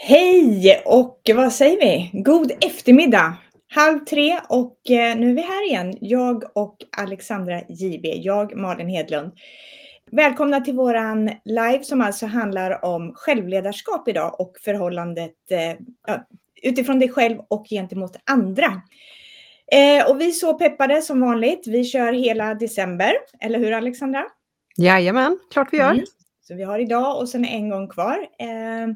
Hej 0.00 0.82
och 0.84 1.20
vad 1.34 1.52
säger 1.52 1.80
vi? 1.80 2.22
God 2.22 2.52
eftermiddag! 2.64 3.36
Halv 3.68 3.98
tre 3.98 4.40
och 4.48 4.90
eh, 4.90 5.16
nu 5.16 5.30
är 5.30 5.34
vi 5.34 5.40
här 5.40 5.66
igen. 5.66 5.96
Jag 6.00 6.44
och 6.54 6.76
Alexandra 6.96 7.62
JB, 7.68 8.04
jag 8.04 8.56
Malin 8.56 8.88
Hedlund. 8.88 9.32
Välkomna 10.10 10.60
till 10.60 10.74
våran 10.74 11.30
live 11.44 11.84
som 11.84 12.00
alltså 12.00 12.26
handlar 12.26 12.84
om 12.84 13.12
självledarskap 13.14 14.08
idag 14.08 14.40
och 14.40 14.56
förhållandet 14.64 15.34
eh, 15.50 16.16
utifrån 16.62 16.98
dig 16.98 17.08
själv 17.08 17.38
och 17.48 17.66
gentemot 17.68 18.16
andra. 18.30 18.82
Eh, 19.72 20.10
och 20.10 20.20
vi 20.20 20.28
är 20.28 20.32
så 20.32 20.54
peppade 20.54 21.02
som 21.02 21.20
vanligt. 21.20 21.66
Vi 21.66 21.84
kör 21.84 22.12
hela 22.12 22.54
december, 22.54 23.12
eller 23.40 23.58
hur 23.58 23.72
Alexandra? 23.72 24.24
Jajamän, 24.76 25.38
klart 25.52 25.68
vi 25.72 25.76
gör. 25.76 25.90
Mm. 25.90 26.04
Så 26.40 26.54
vi 26.54 26.62
har 26.62 26.78
idag 26.78 27.20
och 27.20 27.28
sen 27.28 27.44
en 27.44 27.70
gång 27.70 27.88
kvar. 27.88 28.18
Eh, 28.38 28.88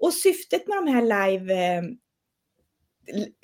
och 0.00 0.12
syftet 0.12 0.68
med 0.68 0.76
de 0.78 0.86
här 0.86 1.02
live, 1.02 1.54
eh, 1.54 1.82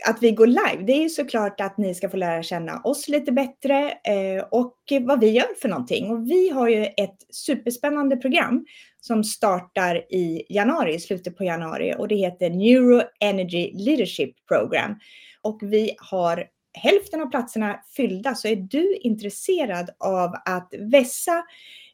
att 0.08 0.22
vi 0.22 0.30
går 0.30 0.46
live, 0.46 0.82
det 0.86 0.92
är 0.92 1.02
ju 1.02 1.08
såklart 1.08 1.60
att 1.60 1.78
ni 1.78 1.94
ska 1.94 2.08
få 2.08 2.16
lära 2.16 2.42
känna 2.42 2.80
oss 2.80 3.08
lite 3.08 3.32
bättre 3.32 3.90
eh, 3.90 4.44
och 4.50 4.76
vad 5.00 5.20
vi 5.20 5.30
gör 5.30 5.60
för 5.60 5.68
någonting. 5.68 6.10
Och 6.10 6.30
vi 6.30 6.50
har 6.50 6.68
ju 6.68 6.84
ett 6.84 7.16
superspännande 7.30 8.16
program 8.16 8.66
som 9.00 9.24
startar 9.24 10.14
i 10.14 10.46
januari, 10.48 10.94
i 10.94 11.00
slutet 11.00 11.36
på 11.36 11.44
januari 11.44 11.94
och 11.98 12.08
det 12.08 12.16
heter 12.16 12.50
Neuro 12.50 13.02
Energy 13.20 13.72
Leadership 13.74 14.46
Program. 14.48 14.98
Och 15.42 15.58
vi 15.62 15.94
har 15.98 16.46
hälften 16.76 17.20
av 17.20 17.26
platserna 17.26 17.80
fyllda, 17.96 18.34
så 18.34 18.48
är 18.48 18.56
du 18.56 18.96
intresserad 18.96 19.90
av 19.98 20.34
att 20.44 20.74
vässa 20.78 21.44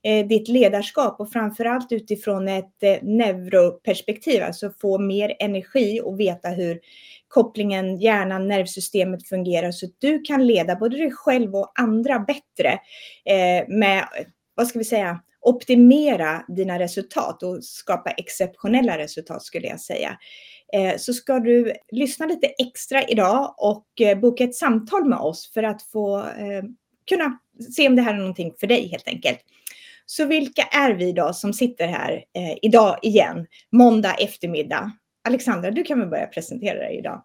Eh, 0.04 0.26
ditt 0.26 0.48
ledarskap 0.48 1.20
och 1.20 1.32
framförallt 1.32 1.92
utifrån 1.92 2.48
ett 2.48 2.82
eh, 2.82 2.98
neuroperspektiv, 3.02 4.42
alltså 4.42 4.70
få 4.80 4.98
mer 4.98 5.36
energi 5.38 6.00
och 6.04 6.20
veta 6.20 6.48
hur 6.48 6.80
kopplingen 7.28 7.98
hjärnan, 7.98 8.48
nervsystemet 8.48 9.28
fungerar 9.28 9.72
så 9.72 9.86
att 9.86 9.92
du 9.98 10.22
kan 10.22 10.46
leda 10.46 10.76
både 10.76 10.96
dig 10.96 11.10
själv 11.10 11.56
och 11.56 11.72
andra 11.74 12.18
bättre 12.18 12.72
eh, 13.24 13.68
med, 13.68 14.08
vad 14.54 14.66
ska 14.66 14.78
vi 14.78 14.84
säga, 14.84 15.20
optimera 15.40 16.44
dina 16.48 16.78
resultat 16.78 17.42
och 17.42 17.64
skapa 17.64 18.10
exceptionella 18.10 18.98
resultat 18.98 19.42
skulle 19.42 19.66
jag 19.66 19.80
säga. 19.80 20.18
Eh, 20.72 20.96
så 20.96 21.12
ska 21.12 21.38
du 21.38 21.72
lyssna 21.90 22.26
lite 22.26 22.46
extra 22.46 23.02
idag 23.02 23.54
och 23.58 24.00
eh, 24.00 24.18
boka 24.18 24.44
ett 24.44 24.54
samtal 24.54 25.04
med 25.04 25.18
oss 25.18 25.52
för 25.54 25.62
att 25.62 25.82
få 25.82 26.24
kunna 27.08 27.38
se 27.76 27.88
om 27.88 27.96
det 27.96 28.02
här 28.02 28.14
är 28.14 28.18
någonting 28.18 28.52
för 28.60 28.66
dig 28.66 28.88
helt 28.88 29.08
enkelt. 29.08 29.38
Så 30.06 30.26
vilka 30.26 30.62
är 30.62 30.94
vi 30.94 31.12
då 31.12 31.32
som 31.32 31.52
sitter 31.52 31.86
här 31.86 32.12
eh, 32.12 32.58
idag 32.62 32.98
igen, 33.02 33.46
måndag 33.72 34.14
eftermiddag? 34.14 34.92
Alexandra, 35.24 35.70
du 35.70 35.82
kan 35.82 36.00
väl 36.00 36.08
börja 36.08 36.26
presentera 36.26 36.78
dig 36.78 36.98
idag. 36.98 37.24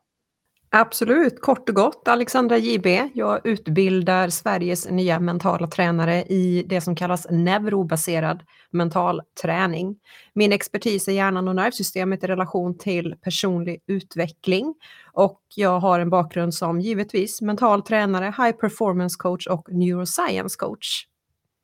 Absolut, 0.69 1.41
kort 1.41 1.69
och 1.69 1.75
gott. 1.75 2.07
Alexandra 2.07 2.57
JB. 2.57 2.87
Jag 3.13 3.47
utbildar 3.47 4.29
Sveriges 4.29 4.89
nya 4.89 5.19
mentala 5.19 5.67
tränare 5.67 6.23
i 6.23 6.65
det 6.69 6.81
som 6.81 6.95
kallas 6.95 7.27
neurobaserad 7.29 8.43
mental 8.71 9.21
träning. 9.41 9.95
Min 10.33 10.53
expertis 10.53 11.07
är 11.07 11.11
hjärnan 11.11 11.47
och 11.47 11.55
nervsystemet 11.55 12.23
i 12.23 12.27
relation 12.27 12.77
till 12.77 13.15
personlig 13.21 13.79
utveckling 13.87 14.75
och 15.13 15.41
jag 15.55 15.79
har 15.79 15.99
en 15.99 16.09
bakgrund 16.09 16.53
som 16.53 16.81
givetvis 16.81 17.41
mental 17.41 17.81
tränare, 17.81 18.25
high 18.25 18.57
performance 18.57 19.15
coach 19.19 19.47
och 19.47 19.67
neuroscience 19.71 20.57
coach. 20.59 21.05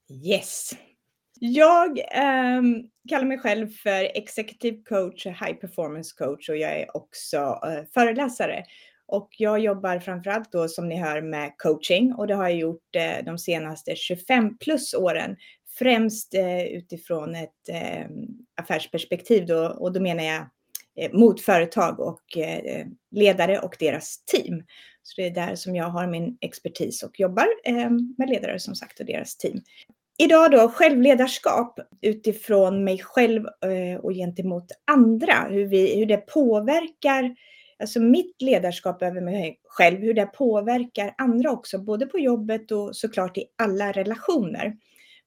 Yes, 0.09 0.73
jag 1.45 1.99
eh, 1.99 2.61
kallar 3.09 3.25
mig 3.25 3.39
själv 3.39 3.67
för 3.67 4.17
executive 4.17 4.83
coach, 4.83 5.25
high 5.25 5.53
performance 5.53 6.16
coach 6.17 6.49
och 6.49 6.58
jag 6.58 6.80
är 6.80 6.97
också 6.97 7.38
eh, 7.38 7.83
föreläsare. 7.94 8.63
Och 9.05 9.30
jag 9.38 9.59
jobbar 9.59 9.99
framförallt 9.99 10.52
då 10.52 10.67
som 10.67 10.89
ni 10.89 10.95
hör 10.95 11.21
med 11.21 11.53
coaching 11.58 12.14
och 12.14 12.27
det 12.27 12.36
har 12.36 12.43
jag 12.43 12.58
gjort 12.58 12.95
eh, 12.95 13.26
de 13.26 13.37
senaste 13.37 13.95
25 13.95 14.58
plus 14.58 14.93
åren. 14.93 15.36
Främst 15.80 16.33
eh, 16.33 16.64
utifrån 16.64 17.36
ett 17.36 17.70
ehm, 17.70 18.27
affärsperspektiv 18.61 19.45
då, 19.45 19.67
och 19.67 19.93
då 19.93 19.99
menar 20.02 20.23
jag 20.23 20.45
eh, 20.99 21.14
mot 21.14 21.42
företag 21.42 21.99
och 21.99 22.37
eh, 22.37 22.86
ledare 23.11 23.60
och 23.60 23.75
deras 23.80 24.25
team. 24.25 24.64
Så 25.04 25.21
det 25.21 25.27
är 25.27 25.48
där 25.48 25.55
som 25.55 25.75
jag 25.75 25.89
har 25.89 26.08
min 26.08 26.37
expertis 26.42 27.04
och 27.04 27.20
jobbar 27.20 27.48
ehm, 27.64 28.15
med 28.17 28.30
ledare 28.30 28.60
som 28.60 28.75
sagt 28.75 28.99
och 28.99 29.05
deras 29.05 29.37
team. 29.37 29.61
Idag 30.17 30.51
då 30.51 30.69
självledarskap 30.69 31.79
utifrån 32.01 32.83
mig 32.83 32.99
själv 32.99 33.45
eh, 33.45 33.99
och 33.99 34.13
gentemot 34.13 34.71
andra, 34.91 35.47
hur, 35.49 35.65
vi, 35.65 35.99
hur 35.99 36.05
det 36.05 36.17
påverkar 36.17 37.35
alltså 37.79 37.99
mitt 37.99 38.41
ledarskap 38.41 39.01
över 39.03 39.21
mig 39.21 39.59
själv, 39.67 39.99
hur 39.99 40.13
det 40.13 40.25
påverkar 40.25 41.15
andra 41.17 41.51
också, 41.51 41.79
både 41.79 42.05
på 42.05 42.19
jobbet 42.19 42.71
och 42.71 42.95
såklart 42.95 43.37
i 43.37 43.45
alla 43.55 43.91
relationer. 43.91 44.63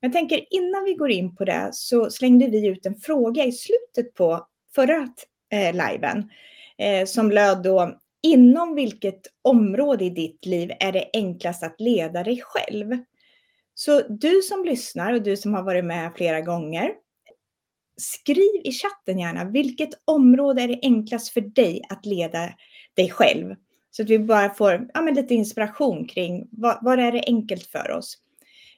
Men 0.01 0.11
jag 0.11 0.13
tänker 0.13 0.45
innan 0.51 0.85
vi 0.85 0.95
går 0.95 1.11
in 1.11 1.37
på 1.37 1.45
det 1.45 1.69
så 1.73 2.11
slängde 2.11 2.47
vi 2.47 2.67
ut 2.67 2.87
en 2.87 2.97
fråga 2.97 3.45
i 3.45 3.53
slutet 3.53 4.15
på 4.15 4.47
förra 4.75 5.09
eh, 5.53 5.73
liven 5.73 6.31
eh, 6.79 7.07
som 7.07 7.31
löd 7.31 7.63
då 7.63 7.99
inom 8.23 8.75
vilket 8.75 9.21
område 9.43 10.05
i 10.05 10.11
ditt 10.11 10.47
liv 10.47 10.73
är 10.81 10.93
det 10.93 11.11
enklast 11.13 11.63
att 11.63 11.81
leda 11.81 12.25
dig 12.25 12.43
själv? 12.45 12.99
Så 13.79 14.03
du 14.09 14.43
som 14.43 14.65
lyssnar 14.65 15.13
och 15.13 15.23
du 15.23 15.37
som 15.37 15.55
har 15.55 15.63
varit 15.63 15.85
med 15.85 16.13
flera 16.17 16.41
gånger, 16.41 16.91
skriv 17.97 18.61
i 18.65 18.73
chatten 18.73 19.19
gärna, 19.19 19.45
vilket 19.45 19.91
område 20.05 20.63
är 20.63 20.69
det 20.69 20.79
enklast 20.83 21.29
för 21.29 21.41
dig 21.41 21.83
att 21.89 22.07
leda 22.07 22.49
dig 22.95 23.11
själv? 23.11 23.55
Så 23.91 24.03
att 24.03 24.11
vi 24.11 24.19
bara 24.19 24.51
får 24.51 24.89
ja, 24.95 25.03
men 25.03 25.15
lite 25.15 25.35
inspiration 25.35 26.07
kring 26.09 26.49
vad, 26.53 26.79
vad 26.83 27.01
är 27.01 27.13
det 27.13 27.25
enkelt 27.27 27.67
för 27.67 27.91
oss? 27.91 28.19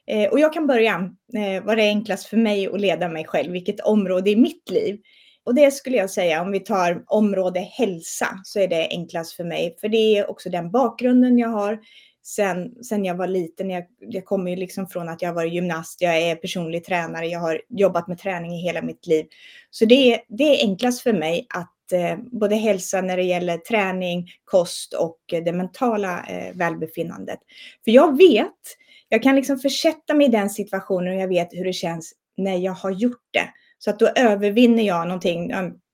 Eh, 0.07 0.29
och 0.29 0.39
jag 0.39 0.53
kan 0.53 0.67
börja, 0.67 1.11
eh, 1.33 1.63
vad 1.63 1.79
är 1.79 1.87
enklast 1.87 2.25
för 2.25 2.37
mig 2.37 2.67
att 2.67 2.81
leda 2.81 3.09
mig 3.09 3.25
själv? 3.25 3.51
Vilket 3.51 3.79
område 3.79 4.29
i 4.29 4.35
mitt 4.35 4.69
liv? 4.69 4.99
Och 5.43 5.55
det 5.55 5.71
skulle 5.71 5.97
jag 5.97 6.09
säga, 6.09 6.41
om 6.41 6.51
vi 6.51 6.59
tar 6.59 7.03
område 7.07 7.59
hälsa, 7.59 8.27
så 8.43 8.59
är 8.59 8.67
det 8.67 8.87
enklast 8.91 9.33
för 9.33 9.43
mig. 9.43 9.77
För 9.81 9.89
det 9.89 10.17
är 10.17 10.29
också 10.29 10.49
den 10.49 10.71
bakgrunden 10.71 11.37
jag 11.37 11.49
har 11.49 11.79
sen, 12.23 12.83
sen 12.83 13.05
jag 13.05 13.15
var 13.15 13.27
liten. 13.27 13.69
Jag, 13.69 13.85
jag 13.99 14.25
kommer 14.25 14.51
ju 14.51 14.57
liksom 14.57 14.87
från 14.87 15.09
att 15.09 15.21
jag 15.21 15.33
var 15.33 15.43
gymnast, 15.43 16.01
jag 16.01 16.17
är 16.17 16.35
personlig 16.35 16.85
tränare, 16.85 17.27
jag 17.27 17.39
har 17.39 17.61
jobbat 17.69 18.07
med 18.07 18.17
träning 18.17 18.51
i 18.51 18.61
hela 18.61 18.81
mitt 18.81 19.07
liv. 19.07 19.25
Så 19.69 19.85
det 19.85 20.13
är, 20.13 20.21
det 20.27 20.43
är 20.43 20.67
enklast 20.67 21.01
för 21.01 21.13
mig 21.13 21.47
att 21.49 21.91
eh, 21.91 22.17
både 22.31 22.55
hälsa 22.55 23.01
när 23.01 23.17
det 23.17 23.23
gäller 23.23 23.57
träning, 23.57 24.27
kost 24.45 24.93
och 24.93 25.19
eh, 25.33 25.43
det 25.43 25.51
mentala 25.51 26.25
eh, 26.25 26.55
välbefinnandet. 26.55 27.39
För 27.83 27.91
jag 27.91 28.17
vet, 28.17 28.77
jag 29.09 29.23
kan 29.23 29.35
liksom 29.35 29.59
försätta 29.59 30.13
mig 30.13 30.27
i 30.27 30.31
den 30.31 30.49
situationen 30.49 31.15
och 31.15 31.21
jag 31.21 31.27
vet 31.27 31.49
hur 31.51 31.65
det 31.65 31.73
känns 31.73 32.13
när 32.37 32.57
jag 32.57 32.73
har 32.73 32.91
gjort 32.91 33.27
det. 33.31 33.49
Så 33.77 33.89
att 33.89 33.99
då 33.99 34.07
övervinner 34.15 34.83
jag 34.83 35.07
någonting, 35.07 35.51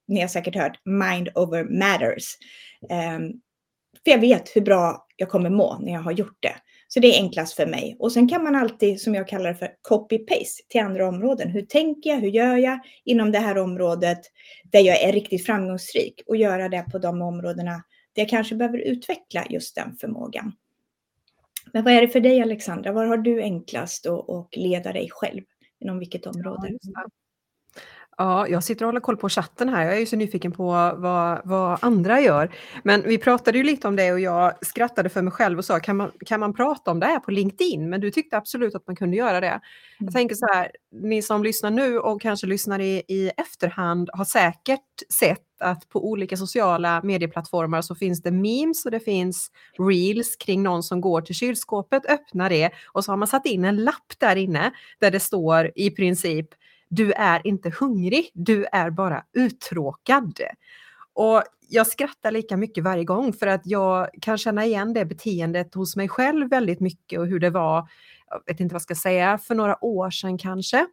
ni 0.07 0.21
har 0.21 0.27
säkert 0.27 0.55
hört, 0.55 0.79
mind 0.85 1.29
over 1.35 1.63
matters. 1.63 2.37
Um, 2.89 3.41
för 4.05 4.11
jag 4.11 4.19
vet 4.19 4.55
hur 4.55 4.61
bra 4.61 5.07
jag 5.15 5.29
kommer 5.29 5.49
må 5.49 5.79
när 5.79 5.93
jag 5.93 6.01
har 6.01 6.11
gjort 6.11 6.37
det. 6.39 6.55
Så 6.87 6.99
det 6.99 7.07
är 7.07 7.23
enklast 7.23 7.53
för 7.53 7.65
mig. 7.65 7.95
Och 7.99 8.11
sen 8.11 8.29
kan 8.29 8.43
man 8.43 8.55
alltid, 8.55 9.01
som 9.01 9.15
jag 9.15 9.27
kallar 9.27 9.49
det 9.49 9.55
för, 9.55 9.69
copy-paste 9.89 10.61
till 10.69 10.81
andra 10.81 11.07
områden. 11.07 11.49
Hur 11.49 11.61
tänker 11.61 12.09
jag? 12.09 12.17
Hur 12.17 12.29
gör 12.29 12.57
jag 12.57 12.79
inom 13.05 13.31
det 13.31 13.39
här 13.39 13.57
området 13.57 14.19
där 14.71 14.79
jag 14.79 15.01
är 15.01 15.11
riktigt 15.13 15.45
framgångsrik 15.45 16.21
och 16.27 16.37
göra 16.37 16.69
det 16.69 16.85
på 16.91 16.97
de 16.97 17.21
områdena 17.21 17.83
där 18.13 18.21
jag 18.21 18.29
kanske 18.29 18.55
behöver 18.55 18.77
utveckla 18.77 19.45
just 19.49 19.75
den 19.75 19.95
förmågan. 19.95 20.53
Men 21.73 21.83
vad 21.83 21.93
är 21.93 22.01
det 22.01 22.07
för 22.07 22.19
dig 22.19 22.41
Alexandra? 22.41 22.91
Var 22.91 23.05
har 23.05 23.17
du 23.17 23.41
enklast 23.41 24.05
att 24.05 24.55
leda 24.55 24.93
dig 24.93 25.09
själv? 25.11 25.41
Inom 25.79 25.99
vilket 25.99 26.27
område? 26.27 26.69
Ja, 26.81 27.05
Ja, 28.17 28.47
jag 28.47 28.63
sitter 28.63 28.85
och 28.85 28.87
håller 28.87 28.99
koll 28.99 29.17
på 29.17 29.29
chatten 29.29 29.69
här. 29.69 29.85
Jag 29.85 29.95
är 29.95 29.99
ju 29.99 30.05
så 30.05 30.15
nyfiken 30.15 30.51
på 30.51 30.65
vad, 30.97 31.41
vad 31.43 31.77
andra 31.81 32.21
gör. 32.21 32.55
Men 32.83 33.01
vi 33.01 33.17
pratade 33.17 33.57
ju 33.57 33.63
lite 33.63 33.87
om 33.87 33.95
det 33.95 34.11
och 34.11 34.19
jag 34.19 34.65
skrattade 34.65 35.09
för 35.09 35.21
mig 35.21 35.31
själv 35.31 35.57
och 35.57 35.65
sa, 35.65 35.79
kan 35.79 35.97
man, 35.97 36.11
kan 36.25 36.39
man 36.39 36.53
prata 36.53 36.91
om 36.91 36.99
det 36.99 37.05
här 37.05 37.19
på 37.19 37.31
LinkedIn? 37.31 37.89
Men 37.89 38.01
du 38.01 38.11
tyckte 38.11 38.37
absolut 38.37 38.75
att 38.75 38.87
man 38.87 38.95
kunde 38.95 39.17
göra 39.17 39.39
det. 39.39 39.59
Jag 39.97 40.01
mm. 40.01 40.13
tänker 40.13 40.35
så 40.35 40.45
här, 40.53 40.71
ni 40.91 41.21
som 41.21 41.43
lyssnar 41.43 41.71
nu 41.71 41.99
och 41.99 42.21
kanske 42.21 42.47
lyssnar 42.47 42.79
i, 42.79 43.03
i 43.07 43.31
efterhand 43.37 44.09
har 44.13 44.25
säkert 44.25 44.81
sett 45.13 45.41
att 45.59 45.89
på 45.89 46.09
olika 46.09 46.37
sociala 46.37 47.01
medieplattformar 47.03 47.81
så 47.81 47.95
finns 47.95 48.21
det 48.21 48.31
memes 48.31 48.85
och 48.85 48.91
det 48.91 48.99
finns 48.99 49.51
reels 49.79 50.35
kring 50.35 50.63
någon 50.63 50.83
som 50.83 51.01
går 51.01 51.21
till 51.21 51.35
kylskåpet, 51.35 52.05
öppnar 52.05 52.49
det 52.49 52.71
och 52.93 53.05
så 53.05 53.11
har 53.11 53.17
man 53.17 53.27
satt 53.27 53.45
in 53.45 53.65
en 53.65 53.83
lapp 53.83 54.13
där 54.17 54.35
inne 54.35 54.71
där 54.99 55.11
det 55.11 55.19
står 55.19 55.71
i 55.75 55.91
princip 55.91 56.47
du 56.89 57.11
är 57.11 57.47
inte 57.47 57.71
hungrig, 57.79 58.29
du 58.33 58.65
är 58.71 58.89
bara 58.89 59.23
uttråkad. 59.33 60.39
Och 61.13 61.43
jag 61.69 61.87
skrattar 61.87 62.31
lika 62.31 62.57
mycket 62.57 62.83
varje 62.83 63.03
gång 63.03 63.33
för 63.33 63.47
att 63.47 63.61
jag 63.65 64.09
kan 64.21 64.37
känna 64.37 64.65
igen 64.65 64.93
det 64.93 65.05
beteendet 65.05 65.75
hos 65.75 65.95
mig 65.95 66.09
själv 66.09 66.49
väldigt 66.49 66.79
mycket 66.79 67.19
och 67.19 67.27
hur 67.27 67.39
det 67.39 67.49
var, 67.49 67.89
jag 68.29 68.41
vet 68.45 68.59
inte 68.59 68.73
vad 68.73 68.79
jag 68.79 68.81
ska 68.81 68.95
säga, 68.95 69.37
för 69.37 69.55
några 69.55 69.85
år 69.85 70.09
sedan 70.09 70.37
kanske. 70.37 70.87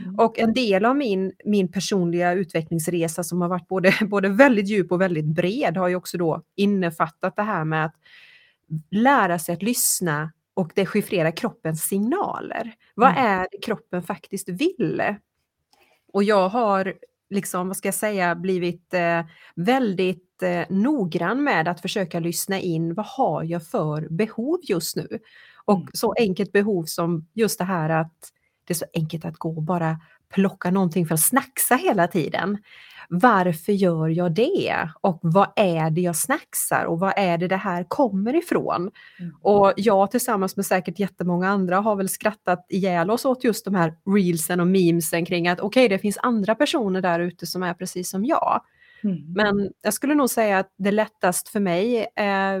Mm. 0.00 0.18
Och 0.18 0.38
en 0.38 0.52
del 0.52 0.84
av 0.84 0.96
min, 0.96 1.32
min 1.44 1.72
personliga 1.72 2.32
utvecklingsresa 2.32 3.24
som 3.24 3.40
har 3.40 3.48
varit 3.48 3.68
både, 3.68 3.92
både 4.06 4.28
väldigt 4.28 4.68
djup 4.68 4.92
och 4.92 5.00
väldigt 5.00 5.24
bred 5.24 5.76
har 5.76 5.88
ju 5.88 5.96
också 5.96 6.18
då 6.18 6.42
innefattat 6.56 7.36
det 7.36 7.42
här 7.42 7.64
med 7.64 7.84
att 7.84 7.94
lära 8.90 9.38
sig 9.38 9.54
att 9.54 9.62
lyssna 9.62 10.32
och 10.54 10.72
dechiffrera 10.74 11.32
kroppens 11.32 11.82
signaler. 11.82 12.72
Vad 12.94 13.10
mm. 13.10 13.26
är 13.26 13.48
det 13.50 13.58
kroppen 13.62 14.02
faktiskt 14.02 14.48
vill? 14.48 15.02
Och 16.12 16.24
jag 16.24 16.48
har 16.48 16.94
liksom, 17.30 17.68
vad 17.68 17.76
ska 17.76 17.88
jag 17.88 17.94
säga, 17.94 18.34
blivit 18.34 18.94
eh, 18.94 19.24
väldigt 19.54 20.42
eh, 20.42 20.62
noggrann 20.68 21.44
med 21.44 21.68
att 21.68 21.80
försöka 21.80 22.20
lyssna 22.20 22.60
in 22.60 22.94
vad 22.94 23.06
har 23.06 23.44
jag 23.44 23.66
för 23.66 24.08
behov 24.10 24.58
just 24.62 24.96
nu? 24.96 25.18
Och 25.64 25.76
mm. 25.76 25.88
så 25.92 26.14
enkelt 26.18 26.52
behov 26.52 26.84
som 26.84 27.26
just 27.34 27.58
det 27.58 27.64
här 27.64 27.90
att 27.90 28.32
det 28.64 28.72
är 28.72 28.76
så 28.76 28.86
enkelt 28.94 29.24
att 29.24 29.36
gå 29.36 29.56
och 29.56 29.62
bara 29.62 30.00
plocka 30.34 30.70
någonting 30.70 31.06
för 31.06 31.14
att 31.14 31.20
snacksa 31.20 31.74
hela 31.74 32.06
tiden. 32.06 32.58
Varför 33.08 33.72
gör 33.72 34.08
jag 34.08 34.32
det? 34.32 34.88
Och 35.00 35.18
vad 35.22 35.48
är 35.56 35.90
det 35.90 36.00
jag 36.00 36.16
snacksar 36.16 36.84
och 36.84 36.98
vad 36.98 37.12
är 37.16 37.38
det 37.38 37.48
det 37.48 37.56
här 37.56 37.84
kommer 37.88 38.36
ifrån? 38.36 38.90
Mm. 39.20 39.34
Och 39.42 39.72
jag 39.76 40.10
tillsammans 40.10 40.56
med 40.56 40.66
säkert 40.66 40.98
jättemånga 40.98 41.48
andra 41.48 41.76
har 41.80 41.96
väl 41.96 42.08
skrattat 42.08 42.66
ihjäl 42.68 43.10
oss 43.10 43.24
åt 43.24 43.44
just 43.44 43.64
de 43.64 43.74
här 43.74 43.94
reelsen 44.16 44.60
och 44.60 44.66
memesen 44.66 45.24
kring 45.24 45.48
att 45.48 45.60
okej, 45.60 45.86
okay, 45.86 45.96
det 45.96 46.02
finns 46.02 46.18
andra 46.22 46.54
personer 46.54 47.00
där 47.00 47.20
ute 47.20 47.46
som 47.46 47.62
är 47.62 47.74
precis 47.74 48.10
som 48.10 48.24
jag. 48.24 48.62
Mm. 49.04 49.32
Men 49.32 49.70
jag 49.82 49.94
skulle 49.94 50.14
nog 50.14 50.30
säga 50.30 50.58
att 50.58 50.74
det 50.76 50.90
lättast 50.90 51.48
för 51.48 51.60
mig 51.60 51.98
eh, 52.16 52.60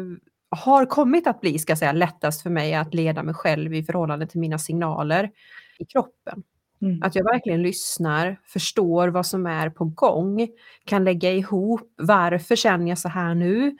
har 0.50 0.86
kommit 0.86 1.26
att 1.26 1.40
bli, 1.40 1.58
ska 1.58 1.70
jag 1.70 1.78
säga, 1.78 1.92
lättast 1.92 2.42
för 2.42 2.50
mig 2.50 2.74
att 2.74 2.94
leda 2.94 3.22
mig 3.22 3.34
själv 3.34 3.74
i 3.74 3.82
förhållande 3.82 4.26
till 4.26 4.40
mina 4.40 4.58
signaler 4.58 5.30
i 5.78 5.84
kroppen. 5.84 6.42
Mm. 6.82 7.02
Att 7.02 7.14
jag 7.14 7.24
verkligen 7.24 7.62
lyssnar, 7.62 8.40
förstår 8.44 9.08
vad 9.08 9.26
som 9.26 9.46
är 9.46 9.70
på 9.70 9.84
gång, 9.84 10.48
kan 10.84 11.04
lägga 11.04 11.32
ihop 11.32 11.94
varför 11.96 12.56
känner 12.56 12.88
jag 12.88 12.98
så 12.98 13.08
här 13.08 13.34
nu? 13.34 13.76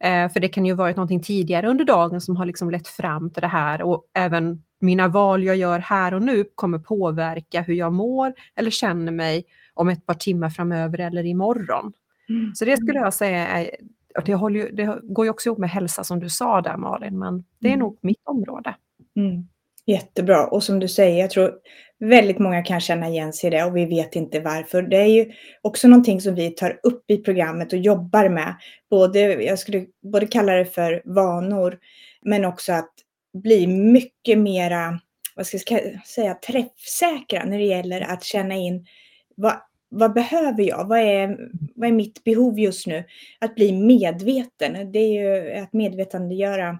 Eh, 0.00 0.32
för 0.32 0.40
det 0.40 0.48
kan 0.48 0.66
ju 0.66 0.74
varit 0.74 0.96
någonting 0.96 1.22
tidigare 1.22 1.68
under 1.68 1.84
dagen 1.84 2.20
som 2.20 2.36
har 2.36 2.46
liksom 2.46 2.70
lett 2.70 2.88
fram 2.88 3.30
till 3.30 3.40
det 3.40 3.46
här 3.48 3.82
och 3.82 4.04
även 4.14 4.62
mina 4.80 5.08
val 5.08 5.44
jag 5.44 5.56
gör 5.56 5.78
här 5.78 6.14
och 6.14 6.22
nu 6.22 6.44
kommer 6.54 6.78
påverka 6.78 7.60
hur 7.60 7.74
jag 7.74 7.92
mår 7.92 8.34
eller 8.56 8.70
känner 8.70 9.12
mig 9.12 9.44
om 9.74 9.88
ett 9.88 10.06
par 10.06 10.14
timmar 10.14 10.50
framöver 10.50 11.00
eller 11.00 11.26
imorgon. 11.26 11.92
Mm. 12.28 12.54
Så 12.54 12.64
det 12.64 12.76
skulle 12.76 12.98
jag 12.98 13.14
säga 13.14 13.46
är, 13.48 13.70
det, 14.24 14.34
håller, 14.34 14.72
det 14.72 14.98
går 15.02 15.26
ju 15.26 15.30
också 15.30 15.48
ihop 15.48 15.58
med 15.58 15.70
hälsa 15.70 16.04
som 16.04 16.20
du 16.20 16.28
sa 16.28 16.60
där 16.60 16.76
Malin, 16.76 17.18
men 17.18 17.44
det 17.58 17.68
är 17.68 17.72
mm. 17.72 17.80
nog 17.80 17.98
mitt 18.00 18.22
område. 18.24 18.74
Mm. 19.16 19.48
Jättebra. 19.86 20.46
Och 20.46 20.62
som 20.62 20.80
du 20.80 20.88
säger, 20.88 21.20
jag 21.20 21.30
tror 21.30 21.52
väldigt 22.00 22.38
många 22.38 22.62
kan 22.62 22.80
känna 22.80 23.08
igen 23.08 23.32
sig 23.32 23.46
i 23.46 23.50
det 23.50 23.64
och 23.64 23.76
vi 23.76 23.86
vet 23.86 24.16
inte 24.16 24.40
varför. 24.40 24.82
Det 24.82 24.96
är 24.96 25.06
ju 25.06 25.32
också 25.62 25.88
någonting 25.88 26.20
som 26.20 26.34
vi 26.34 26.50
tar 26.50 26.80
upp 26.82 27.10
i 27.10 27.16
programmet 27.16 27.72
och 27.72 27.78
jobbar 27.78 28.28
med. 28.28 28.54
Både, 28.90 29.20
jag 29.20 29.58
skulle 29.58 29.86
både 30.12 30.26
kalla 30.26 30.52
det 30.52 30.64
för 30.64 31.02
vanor, 31.04 31.78
men 32.22 32.44
också 32.44 32.72
att 32.72 32.92
bli 33.42 33.66
mycket 33.66 34.38
mera, 34.38 35.00
vad 35.36 35.46
ska 35.46 35.58
jag 35.68 36.06
säga, 36.06 36.34
träffsäkra 36.34 37.44
när 37.44 37.58
det 37.58 37.64
gäller 37.64 38.00
att 38.00 38.24
känna 38.24 38.54
in 38.54 38.86
vad, 39.36 39.54
vad 39.88 40.12
behöver 40.12 40.62
jag? 40.62 40.88
Vad 40.88 40.98
är, 40.98 41.38
vad 41.74 41.88
är 41.88 41.92
mitt 41.92 42.24
behov 42.24 42.58
just 42.58 42.86
nu? 42.86 43.04
Att 43.38 43.54
bli 43.54 43.72
medveten, 43.72 44.92
det 44.92 44.98
är 44.98 45.12
ju 45.12 45.52
att 45.52 45.72
medvetandegöra 45.72 46.78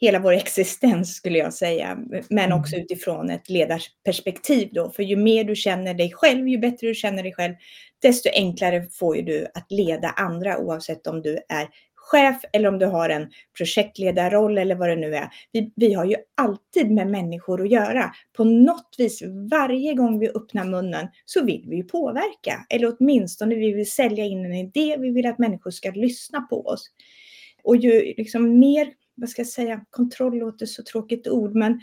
hela 0.00 0.18
vår 0.18 0.32
existens 0.32 1.14
skulle 1.14 1.38
jag 1.38 1.54
säga, 1.54 1.98
men 2.28 2.52
också 2.52 2.74
mm. 2.74 2.84
utifrån 2.84 3.30
ett 3.30 3.48
ledarperspektiv 3.48 4.68
då. 4.72 4.90
För 4.90 5.02
ju 5.02 5.16
mer 5.16 5.44
du 5.44 5.56
känner 5.56 5.94
dig 5.94 6.12
själv, 6.12 6.48
ju 6.48 6.58
bättre 6.58 6.86
du 6.86 6.94
känner 6.94 7.22
dig 7.22 7.34
själv, 7.34 7.54
desto 8.02 8.28
enklare 8.32 8.86
får 8.92 9.16
ju 9.16 9.22
du 9.22 9.46
att 9.54 9.72
leda 9.72 10.08
andra 10.08 10.58
oavsett 10.58 11.06
om 11.06 11.22
du 11.22 11.38
är 11.48 11.68
chef 12.10 12.36
eller 12.52 12.68
om 12.68 12.78
du 12.78 12.86
har 12.86 13.10
en 13.10 13.30
projektledarroll 13.56 14.58
eller 14.58 14.74
vad 14.74 14.88
det 14.88 14.96
nu 14.96 15.14
är. 15.14 15.28
Vi, 15.52 15.72
vi 15.76 15.94
har 15.94 16.04
ju 16.04 16.16
alltid 16.36 16.90
med 16.90 17.06
människor 17.06 17.62
att 17.62 17.70
göra. 17.70 18.12
På 18.36 18.44
något 18.44 18.94
vis, 18.98 19.22
varje 19.50 19.94
gång 19.94 20.18
vi 20.18 20.28
öppnar 20.28 20.64
munnen 20.64 21.08
så 21.24 21.44
vill 21.44 21.64
vi 21.68 21.76
ju 21.76 21.84
påverka. 21.84 22.66
Eller 22.70 22.96
åtminstone 22.98 23.54
vi 23.54 23.72
vill 23.72 23.90
sälja 23.90 24.24
in 24.24 24.44
en 24.44 24.54
idé, 24.54 24.96
vi 24.98 25.10
vill 25.10 25.26
att 25.26 25.38
människor 25.38 25.70
ska 25.70 25.90
lyssna 25.90 26.40
på 26.40 26.66
oss. 26.66 26.90
Och 27.62 27.76
ju 27.76 28.14
liksom 28.16 28.58
mer 28.58 28.88
vad 29.18 29.28
ska 29.28 29.42
jag 29.42 29.48
säga, 29.48 29.80
kontroll 29.90 30.38
låter 30.38 30.66
så 30.66 30.82
tråkigt 30.82 31.28
ord, 31.28 31.54
men 31.54 31.80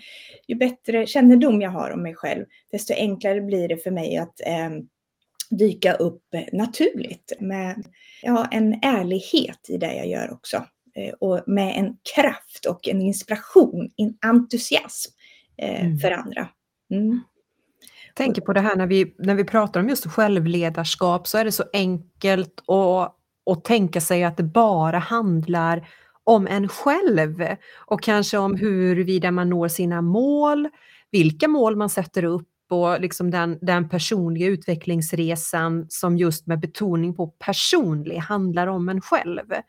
ju 0.47 0.55
bättre 0.55 1.05
kännedom 1.07 1.61
jag 1.61 1.71
har 1.71 1.91
om 1.91 2.03
mig 2.03 2.15
själv, 2.15 2.45
desto 2.71 2.93
enklare 2.93 3.41
blir 3.41 3.67
det 3.67 3.77
för 3.77 3.91
mig 3.91 4.17
att 4.17 4.41
eh, 4.41 4.69
dyka 5.49 5.93
upp 5.93 6.23
naturligt 6.51 7.33
med 7.39 7.83
ja, 8.21 8.47
en 8.51 8.79
ärlighet 8.81 9.69
i 9.69 9.77
det 9.77 9.95
jag 9.95 10.07
gör 10.07 10.33
också. 10.33 10.65
Eh, 10.95 11.13
och 11.19 11.43
med 11.47 11.77
en 11.77 11.97
kraft 12.15 12.65
och 12.65 12.87
en 12.87 13.01
inspiration, 13.01 13.89
en 13.97 14.17
entusiasm 14.21 15.11
eh, 15.57 15.85
mm. 15.85 15.97
för 15.97 16.11
andra. 16.11 16.47
Mm. 16.91 17.19
tänker 18.15 18.41
på 18.41 18.53
det 18.53 18.61
här 18.61 18.75
när 18.75 18.88
vi, 18.88 19.15
när 19.17 19.35
vi 19.35 19.43
pratar 19.43 19.79
om 19.79 19.89
just 19.89 20.05
självledarskap 20.05 21.27
så 21.27 21.38
är 21.38 21.45
det 21.45 21.51
så 21.51 21.63
enkelt 21.73 22.63
att, 22.69 23.15
att 23.51 23.63
tänka 23.63 24.01
sig 24.01 24.23
att 24.23 24.38
det 24.38 24.43
bara 24.43 24.99
handlar 24.99 25.88
om 26.25 26.48
en 26.48 26.68
själv 26.68 27.45
och 27.75 28.01
kanske 28.01 28.38
om 28.38 28.56
huruvida 28.56 29.31
man 29.31 29.50
når 29.50 29.68
sina 29.68 30.01
mål, 30.01 30.69
vilka 31.12 31.48
mål 31.48 31.75
man 31.75 31.89
sätter 31.89 32.24
upp 32.24 32.48
och 32.69 33.01
liksom 33.01 33.31
den, 33.31 33.57
den 33.62 33.89
personliga 33.89 34.48
utvecklingsresan 34.48 35.86
som 35.89 36.18
just 36.18 36.48
med 36.48 36.60
betoning 36.60 37.13
på 37.13 37.27
personlig 37.27 38.18
handlar 38.18 38.68
om 38.68 38.89
en 38.89 39.01
själv. 39.01 39.51
Mm. 39.51 39.63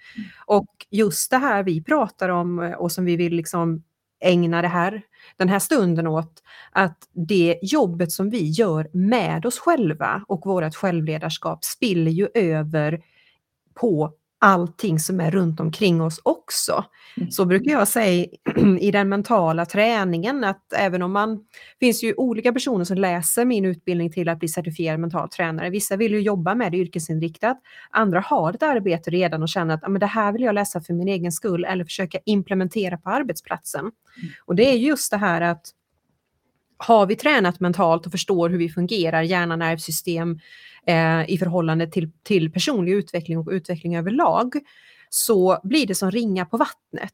Och 0.47 0.87
just 0.91 1.31
det 1.31 1.37
här 1.37 1.62
vi 1.62 1.85
pratar 1.85 2.29
om 2.29 2.75
och 2.79 2.93
som 2.93 3.05
vi 3.05 3.17
vill 3.17 3.32
liksom 3.37 3.82
ägna 4.20 4.62
det 4.62 4.69
här, 4.69 5.03
den 5.37 5.49
här 5.49 5.58
stunden 5.58 6.06
åt, 6.06 6.43
att 6.73 6.99
det 7.12 7.58
jobbet 7.62 8.12
som 8.12 8.31
vi 8.31 8.50
gör 8.50 8.88
med 8.93 9.47
oss 9.47 9.58
själva 9.58 10.25
och 10.29 10.47
vårt 10.47 10.75
självledarskap 10.75 11.64
spiller 11.64 12.11
ju 12.11 12.29
över 12.35 13.03
på 13.75 14.12
allting 14.46 14.98
som 14.98 15.20
är 15.20 15.31
runt 15.31 15.60
omkring 15.60 16.02
oss 16.02 16.20
också. 16.22 16.84
Mm. 17.16 17.31
Så 17.31 17.44
brukar 17.44 17.72
jag 17.72 17.88
säga 17.88 18.26
i 18.81 18.90
den 18.90 19.08
mentala 19.08 19.66
träningen 19.66 20.44
att 20.44 20.72
även 20.72 21.02
om 21.02 21.12
man, 21.12 21.37
det 21.37 21.87
finns 21.87 22.04
ju 22.04 22.14
olika 22.16 22.52
personer 22.52 22.84
som 22.84 22.96
läser 22.96 23.44
min 23.44 23.64
utbildning 23.64 24.12
till 24.12 24.28
att 24.28 24.38
bli 24.38 24.48
certifierad 24.48 25.00
mental 25.00 25.28
tränare. 25.28 25.70
Vissa 25.70 25.96
vill 25.96 26.12
ju 26.12 26.20
jobba 26.20 26.54
med 26.54 26.72
det 26.72 26.78
yrkesinriktat, 26.78 27.60
andra 27.90 28.20
har 28.20 28.53
ett 28.53 28.62
arbete 28.62 29.10
redan 29.10 29.43
och 29.43 29.48
känner 29.48 29.74
att 29.74 29.84
ah, 29.84 29.88
men 29.88 30.00
det 30.00 30.06
här 30.06 30.32
vill 30.32 30.43
jag 30.43 30.55
läsa 30.55 30.81
för 30.81 30.94
min 30.94 31.08
egen 31.08 31.32
skull 31.32 31.65
eller 31.65 31.84
försöka 31.84 32.19
implementera 32.24 32.96
på 32.98 33.10
arbetsplatsen. 33.10 33.81
Mm. 33.81 33.93
Och 34.44 34.56
det 34.56 34.70
är 34.70 34.76
just 34.76 35.10
det 35.10 35.17
här 35.17 35.41
att 35.41 35.70
har 36.79 37.06
vi 37.06 37.17
tränat 37.17 37.60
mentalt 37.60 38.06
och 38.06 38.12
förstår 38.12 38.48
hur 38.48 38.58
vi 38.58 38.69
fungerar, 38.69 39.22
hjärna, 39.22 39.56
nervsystem, 39.56 40.38
eh, 40.86 41.31
i 41.31 41.38
förhållande 41.38 41.86
till, 41.86 42.10
till 42.22 42.52
personlig 42.52 42.93
utveckling 42.93 43.38
och 43.38 43.48
utveckling 43.50 43.96
överlag, 43.96 44.55
så 45.10 45.60
blir 45.62 45.86
det 45.86 45.94
som 45.94 46.10
ringa 46.10 46.46
på 46.46 46.56
vattnet. 46.56 47.12